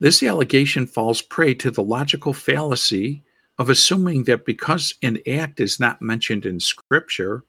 this 0.00 0.22
allegation 0.22 0.86
falls 0.86 1.22
prey 1.22 1.54
to 1.54 1.70
the 1.70 1.82
logical 1.82 2.34
fallacy 2.34 3.22
of 3.58 3.70
assuming 3.70 4.24
that 4.24 4.44
because 4.44 4.94
an 5.02 5.18
act 5.26 5.60
is 5.60 5.78
not 5.78 6.02
mentioned 6.02 6.46
in 6.46 6.58
Scripture, 6.58 7.44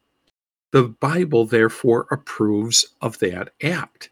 the 0.72 0.84
Bible 0.84 1.46
therefore 1.46 2.08
approves 2.12 2.86
of 3.02 3.18
that 3.20 3.54
act. 3.64 4.10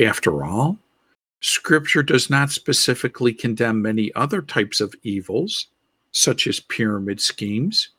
After 0.00 0.44
all, 0.44 0.78
Scripture 1.40 2.02
does 2.02 2.28
not 2.30 2.50
specifically 2.50 3.32
condemn 3.32 3.80
many 3.82 4.12
other 4.14 4.42
types 4.42 4.80
of 4.80 4.94
evils, 5.02 5.68
such 6.10 6.46
as 6.46 6.60
pyramid 6.60 7.20
schemes, 7.20 7.90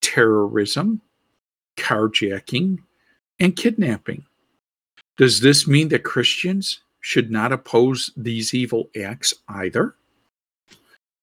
terrorism, 0.00 1.00
carjacking, 1.76 2.78
and 3.38 3.56
kidnapping. 3.56 4.24
Does 5.16 5.40
this 5.40 5.66
mean 5.66 5.88
that 5.88 6.04
Christians 6.04 6.80
should 7.00 7.30
not 7.30 7.52
oppose 7.52 8.10
these 8.16 8.54
evil 8.54 8.88
acts 9.00 9.34
either? 9.48 9.94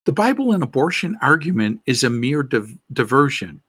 The 0.08 0.14
Bible 0.14 0.54
and 0.54 0.64
abortion 0.64 1.18
argument 1.22 1.82
is 1.86 2.02
a 2.02 2.10
mere 2.10 2.42
div- 2.42 2.78
diversion, 2.94 3.60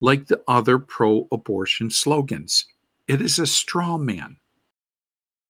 like 0.00 0.26
the 0.26 0.42
other 0.48 0.76
pro 0.80 1.28
abortion 1.30 1.88
slogans. 1.88 2.66
It 3.06 3.22
is 3.22 3.38
a 3.38 3.46
straw 3.46 3.96
man. 3.96 4.38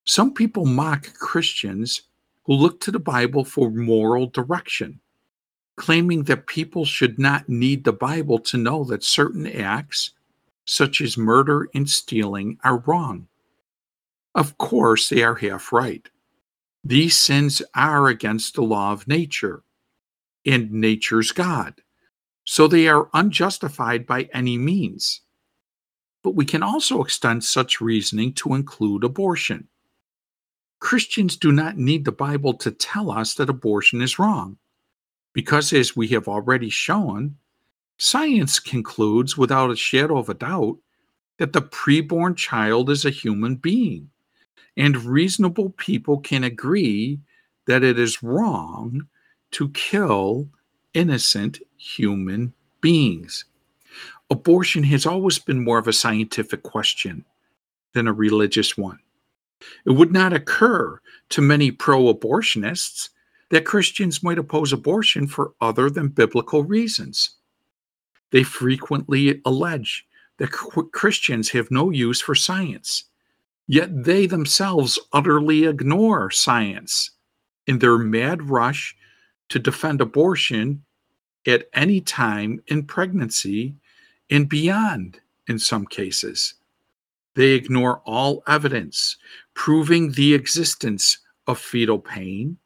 Some 0.04 0.34
people 0.34 0.66
mock 0.66 1.14
Christians 1.14 2.02
who 2.44 2.52
look 2.52 2.78
to 2.80 2.90
the 2.90 2.98
Bible 2.98 3.42
for 3.42 3.70
moral 3.70 4.26
direction, 4.26 5.00
claiming 5.76 6.24
that 6.24 6.46
people 6.46 6.84
should 6.84 7.18
not 7.18 7.48
need 7.48 7.84
the 7.84 7.94
Bible 7.94 8.38
to 8.40 8.58
know 8.58 8.84
that 8.84 9.02
certain 9.02 9.46
acts, 9.46 10.10
such 10.66 11.00
as 11.00 11.16
murder 11.16 11.70
and 11.74 11.88
stealing, 11.88 12.58
are 12.62 12.82
wrong. 12.86 13.28
Of 14.34 14.58
course, 14.58 15.08
they 15.08 15.22
are 15.22 15.36
half 15.36 15.72
right. 15.72 16.06
These 16.84 17.18
sins 17.18 17.62
are 17.74 18.08
against 18.08 18.56
the 18.56 18.62
law 18.62 18.92
of 18.92 19.08
nature 19.08 19.62
and 20.46 20.70
nature's 20.70 21.32
God. 21.32 21.74
So 22.44 22.68
they 22.68 22.88
are 22.88 23.10
unjustified 23.12 24.06
by 24.06 24.28
any 24.32 24.56
means. 24.56 25.20
But 26.22 26.36
we 26.36 26.44
can 26.44 26.62
also 26.62 27.02
extend 27.02 27.44
such 27.44 27.80
reasoning 27.80 28.32
to 28.34 28.54
include 28.54 29.04
abortion. 29.04 29.68
Christians 30.78 31.36
do 31.36 31.52
not 31.52 31.76
need 31.76 32.04
the 32.04 32.12
Bible 32.12 32.54
to 32.54 32.70
tell 32.70 33.10
us 33.10 33.34
that 33.34 33.50
abortion 33.50 34.00
is 34.00 34.18
wrong, 34.18 34.56
because 35.32 35.72
as 35.72 35.96
we 35.96 36.06
have 36.08 36.28
already 36.28 36.68
shown, 36.68 37.36
science 37.98 38.60
concludes 38.60 39.36
without 39.36 39.70
a 39.70 39.76
shadow 39.76 40.18
of 40.18 40.28
a 40.28 40.34
doubt 40.34 40.78
that 41.38 41.52
the 41.52 41.62
preborn 41.62 42.36
child 42.36 42.90
is 42.90 43.04
a 43.04 43.10
human 43.10 43.56
being, 43.56 44.10
and 44.76 45.04
reasonable 45.04 45.70
people 45.70 46.18
can 46.18 46.44
agree 46.44 47.20
that 47.66 47.82
it 47.82 47.98
is 47.98 48.22
wrong 48.22 49.06
to 49.56 49.70
kill 49.70 50.46
innocent 50.92 51.58
human 51.78 52.52
beings. 52.82 53.46
Abortion 54.28 54.82
has 54.84 55.06
always 55.06 55.38
been 55.38 55.64
more 55.64 55.78
of 55.78 55.88
a 55.88 55.94
scientific 55.94 56.62
question 56.62 57.24
than 57.94 58.06
a 58.06 58.12
religious 58.12 58.76
one. 58.76 58.98
It 59.86 59.92
would 59.92 60.12
not 60.12 60.34
occur 60.34 61.00
to 61.30 61.40
many 61.40 61.70
pro 61.70 62.12
abortionists 62.12 63.08
that 63.48 63.64
Christians 63.64 64.22
might 64.22 64.38
oppose 64.38 64.74
abortion 64.74 65.26
for 65.26 65.54
other 65.62 65.88
than 65.88 66.08
biblical 66.08 66.62
reasons. 66.62 67.30
They 68.32 68.42
frequently 68.42 69.40
allege 69.46 70.06
that 70.36 70.52
Christians 70.52 71.48
have 71.48 71.70
no 71.70 71.88
use 71.88 72.20
for 72.20 72.34
science, 72.34 73.04
yet 73.68 74.04
they 74.04 74.26
themselves 74.26 74.98
utterly 75.14 75.64
ignore 75.64 76.30
science 76.30 77.12
in 77.66 77.78
their 77.78 77.96
mad 77.96 78.50
rush 78.50 78.94
to 79.48 79.58
defend 79.58 80.00
abortion 80.00 80.82
at 81.46 81.68
any 81.72 82.00
time 82.00 82.60
in 82.66 82.84
pregnancy 82.84 83.74
and 84.30 84.48
beyond 84.48 85.20
in 85.48 85.58
some 85.58 85.86
cases. 85.86 86.54
They 87.34 87.52
ignore 87.52 88.02
all 88.04 88.42
evidence 88.46 89.16
proving 89.54 90.12
the 90.12 90.34
existence 90.34 91.18
of 91.46 91.58
fetal 91.58 91.98
pain. 91.98 92.56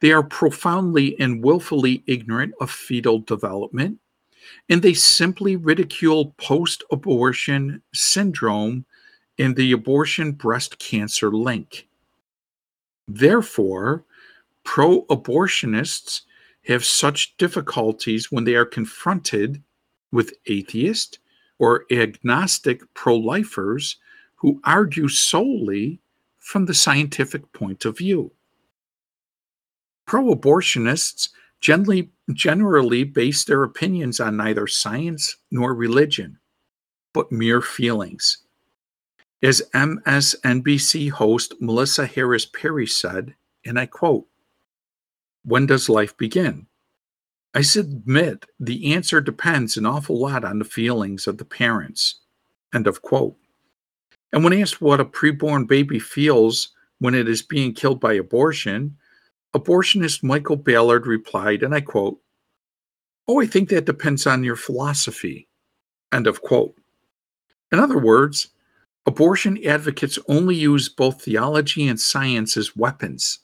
They 0.00 0.12
are 0.12 0.22
profoundly 0.22 1.18
and 1.20 1.44
willfully 1.44 2.02
ignorant 2.06 2.54
of 2.60 2.70
fetal 2.70 3.20
development 3.20 3.98
and 4.68 4.82
they 4.82 4.94
simply 4.94 5.56
ridicule 5.56 6.34
post 6.38 6.84
abortion 6.90 7.82
syndrome 7.94 8.84
and 9.38 9.56
the 9.56 9.72
abortion 9.72 10.32
breast 10.32 10.78
cancer 10.78 11.30
link. 11.30 11.88
Therefore, 13.08 14.04
pro 14.70 15.02
abortionists 15.06 16.20
have 16.64 16.84
such 16.84 17.36
difficulties 17.38 18.30
when 18.30 18.44
they 18.44 18.54
are 18.54 18.64
confronted 18.64 19.60
with 20.12 20.32
atheist 20.46 21.18
or 21.58 21.86
agnostic 21.90 22.80
pro 22.94 23.16
lifers 23.16 23.96
who 24.36 24.60
argue 24.62 25.08
solely 25.08 25.98
from 26.38 26.66
the 26.66 26.72
scientific 26.72 27.52
point 27.52 27.84
of 27.84 27.98
view. 27.98 28.30
Pro 30.06 30.32
abortionists 30.32 31.30
generally, 31.60 32.12
generally 32.32 33.02
base 33.02 33.42
their 33.42 33.64
opinions 33.64 34.20
on 34.20 34.36
neither 34.36 34.68
science 34.68 35.36
nor 35.50 35.74
religion, 35.74 36.38
but 37.12 37.32
mere 37.32 37.60
feelings. 37.60 38.44
As 39.42 39.68
MSNBC 39.74 41.10
host 41.10 41.54
Melissa 41.60 42.06
Harris 42.06 42.46
Perry 42.46 42.86
said, 42.86 43.34
and 43.66 43.76
I 43.76 43.86
quote, 43.86 44.28
When 45.44 45.66
does 45.66 45.88
life 45.88 46.16
begin? 46.16 46.66
I 47.54 47.62
submit 47.62 48.46
the 48.60 48.92
answer 48.94 49.20
depends 49.20 49.76
an 49.76 49.86
awful 49.86 50.20
lot 50.20 50.44
on 50.44 50.58
the 50.58 50.64
feelings 50.64 51.26
of 51.26 51.38
the 51.38 51.44
parents. 51.44 52.20
End 52.74 52.86
of 52.86 53.02
quote. 53.02 53.36
And 54.32 54.44
when 54.44 54.52
asked 54.52 54.80
what 54.80 55.00
a 55.00 55.04
preborn 55.04 55.66
baby 55.66 55.98
feels 55.98 56.68
when 56.98 57.14
it 57.14 57.28
is 57.28 57.42
being 57.42 57.72
killed 57.72 57.98
by 57.98 58.12
abortion, 58.12 58.96
abortionist 59.54 60.22
Michael 60.22 60.56
Ballard 60.56 61.06
replied, 61.06 61.62
and 61.62 61.74
I 61.74 61.80
quote, 61.80 62.20
Oh, 63.26 63.40
I 63.40 63.46
think 63.46 63.68
that 63.70 63.86
depends 63.86 64.26
on 64.26 64.44
your 64.44 64.56
philosophy. 64.56 65.48
End 66.12 66.26
of 66.26 66.42
quote. 66.42 66.76
In 67.72 67.78
other 67.78 67.98
words, 67.98 68.48
abortion 69.06 69.58
advocates 69.64 70.18
only 70.28 70.54
use 70.54 70.88
both 70.88 71.22
theology 71.22 71.88
and 71.88 71.98
science 71.98 72.56
as 72.56 72.76
weapons 72.76 73.40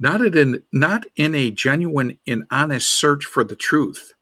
not 0.00 0.22
in 0.22 0.62
not 0.72 1.04
in 1.16 1.34
a 1.34 1.50
genuine 1.50 2.18
and 2.26 2.44
honest 2.50 2.88
search 2.88 3.26
for 3.26 3.44
the 3.44 3.54
truth. 3.54 4.14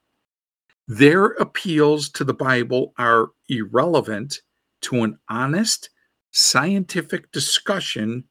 Their 0.88 1.26
appeals 1.26 2.08
to 2.10 2.24
the 2.24 2.34
Bible 2.34 2.92
are 2.98 3.28
irrelevant 3.48 4.42
to 4.82 5.04
an 5.04 5.18
honest 5.28 5.90
scientific 6.32 7.30
discussion 7.30 8.24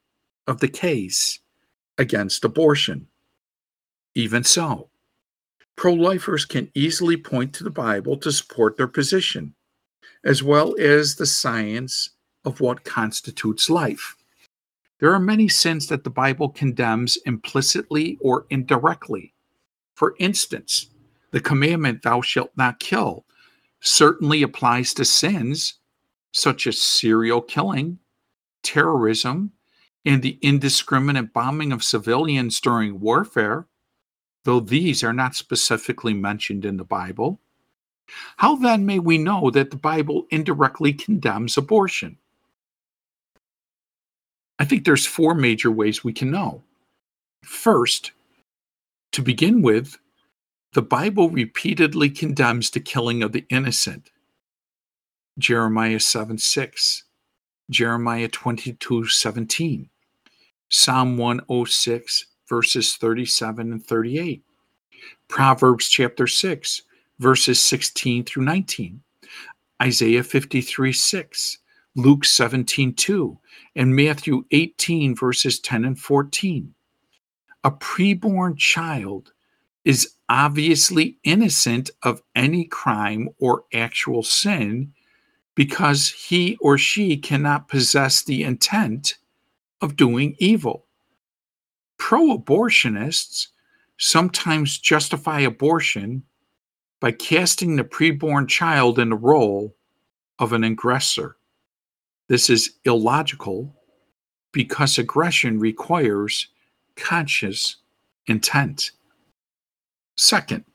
of 0.46 0.60
the 0.60 0.68
case 0.68 1.40
against 1.98 2.44
abortion. 2.44 3.08
Even 4.14 4.44
so, 4.44 4.90
pro 5.76 5.94
lifers 5.94 6.46
can 6.46 6.70
easily 6.74 7.16
point 7.16 7.54
to 7.54 7.64
the 7.64 7.70
Bible 7.70 8.18
to 8.18 8.32
support 8.32 8.76
their 8.76 8.88
position, 8.88 9.54
as 10.24 10.44
well 10.44 10.76
as 10.80 11.16
the 11.16 11.26
science 11.26 12.10
of 12.44 12.60
what 12.60 12.84
constitutes 12.84 13.70
life. 13.70 14.16
There 15.00 15.14
are 15.14 15.20
many 15.20 15.48
sins 15.48 15.88
that 15.88 16.04
the 16.04 16.10
Bible 16.10 16.50
condemns 16.50 17.18
implicitly 17.26 18.18
or 18.20 18.46
indirectly. 18.50 19.34
For 19.94 20.16
instance, 20.20 20.88
the 21.32 21.40
commandment, 21.40 22.02
Thou 22.02 22.22
shalt 22.22 22.52
not 22.56 22.80
kill, 22.80 23.26
certainly 23.80 24.42
applies 24.42 24.94
to 24.96 25.06
sins 25.06 25.76
such 26.32 26.68
as 26.68 26.82
serial 26.82 27.42
killing, 27.42 28.00
terrorism, 28.64 29.52
and 30.06 30.22
the 30.22 30.40
indiscriminate 30.42 31.34
bombing 31.34 31.72
of 31.72 31.84
civilians 31.84 32.60
during 32.60 33.00
warfare, 33.00 33.68
though 34.46 34.60
these 34.60 35.04
are 35.04 35.14
not 35.14 35.36
specifically 35.36 36.14
mentioned 36.14 36.66
in 36.66 36.78
the 36.78 36.84
Bible. 36.84 37.40
How 38.38 38.56
then 38.56 38.86
may 38.86 39.00
we 39.00 39.18
know 39.18 39.52
that 39.52 39.70
the 39.70 39.78
Bible 39.78 40.26
indirectly 40.30 40.94
condemns 40.94 41.58
abortion? 41.58 42.18
I 44.60 44.66
think 44.66 44.86
there's 44.86 45.06
four 45.06 45.36
major 45.36 45.72
ways 45.72 46.04
we 46.04 46.14
can 46.14 46.32
know. 46.32 46.64
First, 47.44 48.12
to 49.12 49.22
begin 49.22 49.62
with, 49.62 49.98
the 50.74 50.82
Bible 50.82 51.30
repeatedly 51.30 52.10
condemns 52.10 52.70
the 52.70 52.80
killing 52.80 53.24
of 53.24 53.32
the 53.32 53.46
innocent. 53.50 54.12
Jeremiah 55.40 56.00
7 56.00 56.38
6, 56.38 57.04
Jeremiah 57.70 58.28
22 58.28 59.08
17, 59.08 59.90
Psalm 60.70 61.18
106, 61.18 62.26
verses 62.50 62.96
37 62.96 63.72
and 63.72 63.86
38, 63.86 64.44
Proverbs 65.28 65.90
chapter 65.90 66.26
6, 66.26 66.82
verses 67.20 67.62
16 67.62 68.24
through 68.26 68.44
19, 68.44 69.02
Isaiah 69.82 70.24
53 70.24 70.92
6, 70.92 71.58
Luke 71.98 72.26
17 72.26 72.94
2, 72.94 73.40
and 73.76 73.96
Matthew 73.96 74.46
18, 74.52 75.16
verses 75.16 75.60
10 75.60 75.84
and 75.84 76.00
14. 76.00 76.76
A 77.64 77.72
preborn 77.72 78.56
child 78.56 79.34
is 79.84 80.14
obviously 80.30 81.18
innocent 81.24 81.90
of 82.04 82.22
any 82.36 82.66
crime 82.66 83.30
or 83.40 83.64
actual 83.74 84.22
sin 84.22 84.94
because 85.56 86.10
he 86.10 86.56
or 86.62 86.78
she 86.78 87.18
cannot 87.18 87.68
possess 87.68 88.24
the 88.24 88.44
intent 88.44 89.16
of 89.82 89.96
doing 89.96 90.36
evil. 90.38 90.86
Pro 91.98 92.38
abortionists 92.38 93.48
sometimes 93.98 94.78
justify 94.78 95.40
abortion 95.40 96.22
by 97.00 97.12
casting 97.12 97.76
the 97.76 97.84
preborn 97.84 98.48
child 98.48 99.00
in 99.00 99.10
the 99.10 99.16
role 99.16 99.76
of 100.38 100.54
an 100.54 100.64
aggressor. 100.64 101.38
This 102.28 102.50
is 102.50 102.72
illogical 102.86 103.74
because 104.52 104.98
aggression 104.98 105.60
requires 105.60 106.48
conscious 106.96 107.78
intent. 108.28 108.92
Second, 110.18 110.66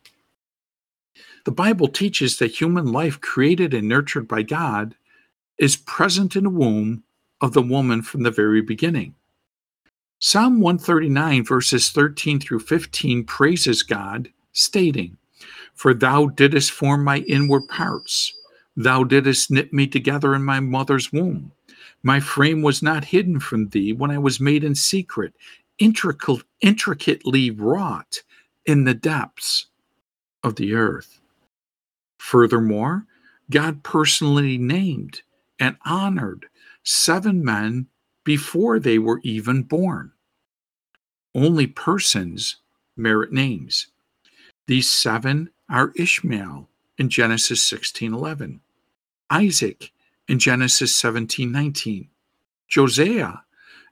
the 1.44 1.52
Bible 1.52 1.88
teaches 1.88 2.38
that 2.38 2.60
human 2.60 2.92
life 2.92 3.20
created 3.20 3.74
and 3.74 3.88
nurtured 3.88 4.28
by 4.28 4.42
God 4.42 4.94
is 5.58 5.76
present 5.76 6.36
in 6.36 6.44
the 6.44 6.50
womb 6.50 7.02
of 7.40 7.52
the 7.52 7.62
woman 7.62 8.02
from 8.02 8.22
the 8.22 8.30
very 8.30 8.62
beginning. 8.62 9.14
Psalm 10.20 10.60
139, 10.60 11.44
verses 11.44 11.90
13 11.90 12.38
through 12.38 12.60
15, 12.60 13.24
praises 13.24 13.82
God, 13.82 14.30
stating, 14.52 15.16
For 15.74 15.92
thou 15.92 16.26
didst 16.26 16.70
form 16.70 17.02
my 17.02 17.18
inward 17.18 17.66
parts. 17.68 18.32
Thou 18.76 19.04
didst 19.04 19.50
knit 19.50 19.72
me 19.72 19.86
together 19.86 20.34
in 20.34 20.44
my 20.44 20.60
mother's 20.60 21.12
womb. 21.12 21.52
My 22.02 22.20
frame 22.20 22.62
was 22.62 22.82
not 22.82 23.04
hidden 23.04 23.38
from 23.40 23.68
thee 23.68 23.92
when 23.92 24.10
I 24.10 24.18
was 24.18 24.40
made 24.40 24.64
in 24.64 24.74
secret, 24.74 25.34
intricately 25.78 27.50
wrought 27.50 28.22
in 28.66 28.84
the 28.84 28.94
depths 28.94 29.66
of 30.42 30.56
the 30.56 30.74
earth. 30.74 31.20
Furthermore, 32.18 33.06
God 33.50 33.82
personally 33.82 34.56
named 34.58 35.22
and 35.58 35.76
honored 35.84 36.46
seven 36.84 37.44
men 37.44 37.86
before 38.24 38.78
they 38.78 38.98
were 38.98 39.20
even 39.22 39.62
born. 39.62 40.12
Only 41.34 41.66
persons 41.66 42.56
merit 42.96 43.32
names. 43.32 43.88
These 44.66 44.88
seven 44.88 45.50
are 45.68 45.92
Ishmael, 45.96 46.68
in 46.98 47.08
Genesis 47.08 47.62
16:11, 47.62 48.60
Isaac 49.30 49.92
in 50.28 50.38
Genesis 50.38 50.94
17:19, 50.94 52.08
Josiah 52.68 53.38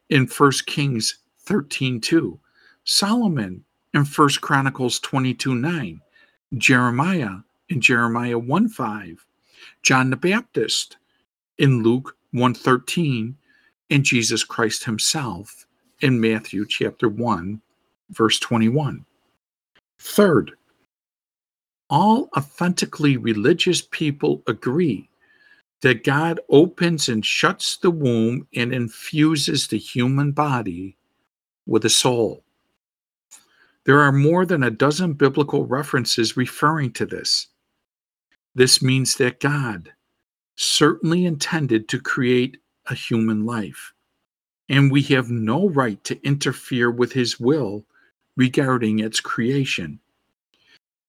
in 0.09 0.26
1 0.26 0.66
Kings 0.66 1.18
13:2, 1.46 2.38
Solomon 2.84 3.64
in 3.94 4.05
1 4.05 4.40
Chronicles 4.40 5.01
22:9, 5.01 6.01
Jeremiah 6.57 7.38
in 7.68 7.80
Jeremiah 7.80 8.38
1:5, 8.38 9.26
John 9.82 10.11
the 10.11 10.16
Baptist 10.16 10.96
in 11.59 11.82
Luke 11.82 12.16
1:13, 12.32 13.36
and 13.90 14.05
Jesus 14.05 14.44
Christ 14.44 14.84
himself 14.84 15.66
in 16.01 16.20
Matthew 16.20 16.66
chapter 16.66 17.09
1 17.09 17.61
verse 18.11 18.38
21. 18.38 19.05
Third, 19.98 20.57
all 21.91 22.30
authentically 22.36 23.16
religious 23.16 23.82
people 23.82 24.43
agree 24.47 25.09
that 25.82 26.05
God 26.05 26.41
opens 26.49 27.09
and 27.09 27.24
shuts 27.24 27.76
the 27.76 27.91
womb 27.91 28.47
and 28.55 28.72
infuses 28.72 29.66
the 29.66 29.78
human 29.78 30.30
body 30.32 30.97
with 31.66 31.84
a 31.84 31.91
soul. 31.91 32.45
There 33.84 34.01
are 34.01 34.12
more 34.12 34.47
than 34.47 34.62
a 34.62 34.70
dozen 34.70 35.14
biblical 35.14 35.66
references 35.66 36.36
referring 36.36 36.93
to 36.93 37.07
this. 37.07 37.49
This 38.55 38.82
means 38.82 39.16
that 39.16 39.41
God 39.41 39.93
certainly 40.57 41.24
intended 41.24 41.88
to 41.88 42.01
create 42.01 42.59
a 42.86 42.95
human 42.95 43.47
life, 43.47 43.95
and 44.68 44.93
we 44.93 45.03
have 45.03 45.30
no 45.30 45.68
right 45.70 46.03
to 46.05 46.22
interfere 46.26 46.91
with 46.91 47.12
his 47.12 47.41
will 47.41 47.84
regarding 48.36 48.99
its 48.99 49.20
creation. 49.20 49.99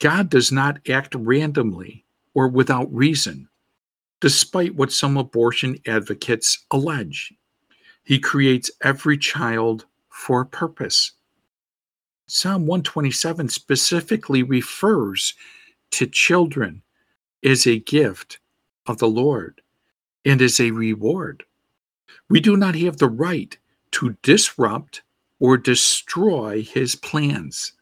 God 0.02 0.32
does 0.32 0.52
not 0.52 0.80
act 0.89 1.14
randomly 1.14 2.04
or 2.34 2.47
without 2.47 2.91
reason, 2.91 3.47
despite 4.20 4.74
what 4.74 4.91
some 4.91 5.16
abortion 5.16 5.78
advocates 5.86 6.66
allege. 6.72 7.32
He 8.04 8.18
creates 8.18 8.72
every 8.84 9.16
child 9.16 9.86
for 10.10 10.41
a 10.41 10.45
purpose. 10.45 11.12
Psalm 12.26 12.66
127 12.66 13.47
specifically 13.49 14.41
refers 14.41 15.36
to 15.91 16.08
children 16.08 16.82
as 17.43 17.68
a 17.68 17.78
gift 17.78 18.39
of 18.88 18.97
the 18.97 19.08
Lord 19.08 19.62
and 20.26 20.41
as 20.41 20.60
a 20.60 20.72
reward. 20.72 21.43
We 22.28 22.39
do 22.39 22.58
not 22.58 22.74
have 22.74 22.97
the 22.97 23.10
right 23.10 23.56
to 23.91 24.18
disrupt 24.24 25.04
or 25.39 25.58
destroy 25.58 26.64
his 26.64 26.95
plans. 26.95 27.74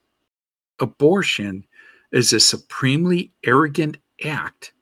Abortion 0.81 1.65
is 2.11 2.33
a 2.33 2.39
supremely 2.39 3.31
arrogant 3.43 3.97
act 4.25 4.73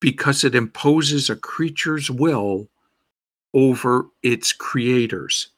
because 0.00 0.44
it 0.44 0.54
imposes 0.54 1.30
a 1.30 1.36
creature's 1.36 2.10
will 2.10 2.68
over 3.54 4.06
its 4.22 4.52
creators. 4.52 5.48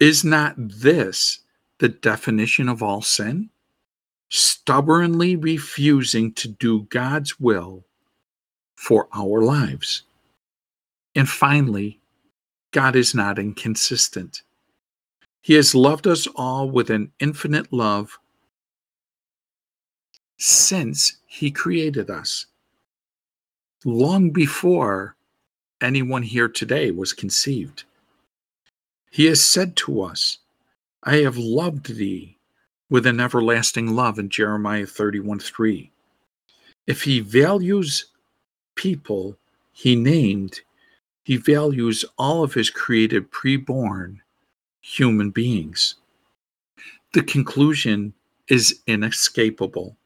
Is 0.00 0.24
not 0.24 0.54
this 0.56 1.40
the 1.78 1.88
definition 1.88 2.68
of 2.68 2.82
all 2.82 3.02
sin? 3.02 3.50
Stubbornly 4.30 5.36
refusing 5.36 6.32
to 6.34 6.48
do 6.48 6.82
God's 6.84 7.40
will 7.40 7.84
for 8.76 9.08
our 9.12 9.42
lives. 9.42 10.04
And 11.14 11.28
finally, 11.28 12.00
God 12.70 12.94
is 12.94 13.14
not 13.14 13.38
inconsistent. 13.38 14.42
He 15.42 15.54
has 15.54 15.74
loved 15.74 16.06
us 16.06 16.28
all 16.36 16.70
with 16.70 16.90
an 16.90 17.10
infinite 17.18 17.72
love 17.72 18.18
since 20.38 21.18
He 21.26 21.50
created 21.50 22.10
us. 22.10 22.46
Long 23.84 24.30
before 24.30 25.16
anyone 25.80 26.22
here 26.22 26.48
today 26.48 26.90
was 26.90 27.12
conceived. 27.12 27.84
He 29.10 29.26
has 29.26 29.42
said 29.42 29.76
to 29.76 30.02
us, 30.02 30.38
I 31.04 31.16
have 31.16 31.36
loved 31.36 31.96
thee 31.96 32.36
with 32.90 33.06
an 33.06 33.20
everlasting 33.20 33.94
love 33.94 34.18
in 34.18 34.28
Jeremiah 34.28 34.86
31 34.86 35.40
3. 35.40 35.90
If 36.86 37.02
he 37.02 37.20
values 37.20 38.06
people 38.74 39.36
he 39.72 39.94
named, 39.94 40.60
he 41.22 41.36
values 41.36 42.04
all 42.16 42.42
of 42.42 42.54
his 42.54 42.70
created 42.70 43.30
preborn 43.30 44.18
human 44.80 45.30
beings. 45.30 45.96
The 47.12 47.22
conclusion 47.22 48.14
is 48.48 48.80
inescapable. 48.86 49.96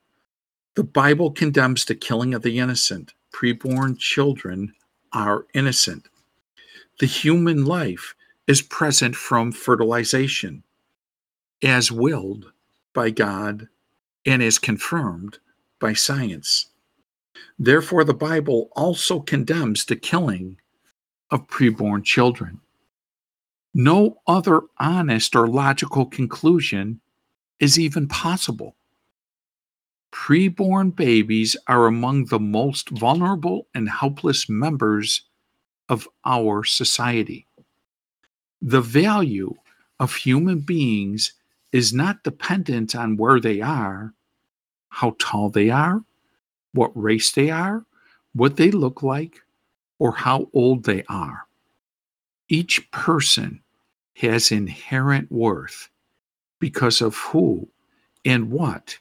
The 0.74 0.84
Bible 0.84 1.30
condemns 1.30 1.84
the 1.84 1.94
killing 1.94 2.32
of 2.32 2.42
the 2.42 2.58
innocent. 2.58 3.12
Preborn 3.32 3.98
children 3.98 4.74
are 5.12 5.46
innocent. 5.54 6.08
The 6.98 7.06
human 7.06 7.64
life 7.64 8.14
is 8.46 8.62
present 8.62 9.14
from 9.14 9.52
fertilization, 9.52 10.62
as 11.62 11.92
willed 11.92 12.52
by 12.94 13.10
God 13.10 13.68
and 14.24 14.42
is 14.42 14.58
confirmed 14.58 15.38
by 15.78 15.92
science. 15.92 16.66
Therefore, 17.58 18.04
the 18.04 18.14
Bible 18.14 18.70
also 18.72 19.20
condemns 19.20 19.84
the 19.84 19.96
killing 19.96 20.58
of 21.30 21.46
preborn 21.48 22.04
children. 22.04 22.60
No 23.74 24.20
other 24.26 24.62
honest 24.78 25.34
or 25.34 25.48
logical 25.48 26.06
conclusion 26.06 27.00
is 27.58 27.78
even 27.78 28.06
possible. 28.06 28.76
Preborn 30.12 30.94
babies 30.94 31.56
are 31.66 31.86
among 31.86 32.26
the 32.26 32.38
most 32.38 32.90
vulnerable 32.90 33.66
and 33.74 33.88
helpless 33.88 34.48
members 34.48 35.22
of 35.88 36.06
our 36.24 36.62
society. 36.62 37.46
The 38.60 38.82
value 38.82 39.54
of 39.98 40.14
human 40.14 40.60
beings 40.60 41.32
is 41.72 41.92
not 41.92 42.22
dependent 42.22 42.94
on 42.94 43.16
where 43.16 43.40
they 43.40 43.60
are, 43.60 44.12
how 44.90 45.16
tall 45.18 45.48
they 45.48 45.70
are, 45.70 46.04
what 46.72 46.92
race 46.94 47.32
they 47.32 47.50
are, 47.50 47.84
what 48.34 48.56
they 48.56 48.70
look 48.70 49.02
like, 49.02 49.40
or 49.98 50.12
how 50.12 50.48
old 50.52 50.84
they 50.84 51.02
are. 51.08 51.46
Each 52.48 52.90
person 52.90 53.62
has 54.16 54.52
inherent 54.52 55.32
worth 55.32 55.88
because 56.60 57.00
of 57.00 57.16
who 57.16 57.68
and 58.24 58.50
what 58.50 58.98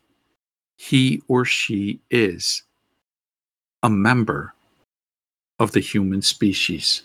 he 0.81 1.21
or 1.27 1.45
she 1.45 2.01
is 2.09 2.63
a 3.83 3.89
member 3.89 4.51
of 5.59 5.73
the 5.73 5.79
human 5.79 6.23
species. 6.23 7.03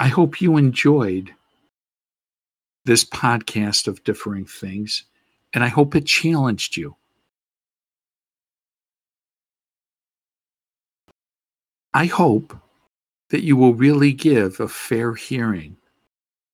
I 0.00 0.08
hope 0.08 0.40
you 0.40 0.56
enjoyed 0.56 1.32
this 2.84 3.04
podcast 3.04 3.86
of 3.86 4.02
differing 4.02 4.44
things, 4.44 5.04
and 5.54 5.62
I 5.62 5.68
hope 5.68 5.94
it 5.94 6.04
challenged 6.04 6.76
you. 6.76 6.96
I 11.94 12.06
hope 12.06 12.56
that 13.28 13.44
you 13.44 13.56
will 13.56 13.74
really 13.74 14.12
give 14.12 14.58
a 14.58 14.66
fair 14.66 15.14
hearing 15.14 15.76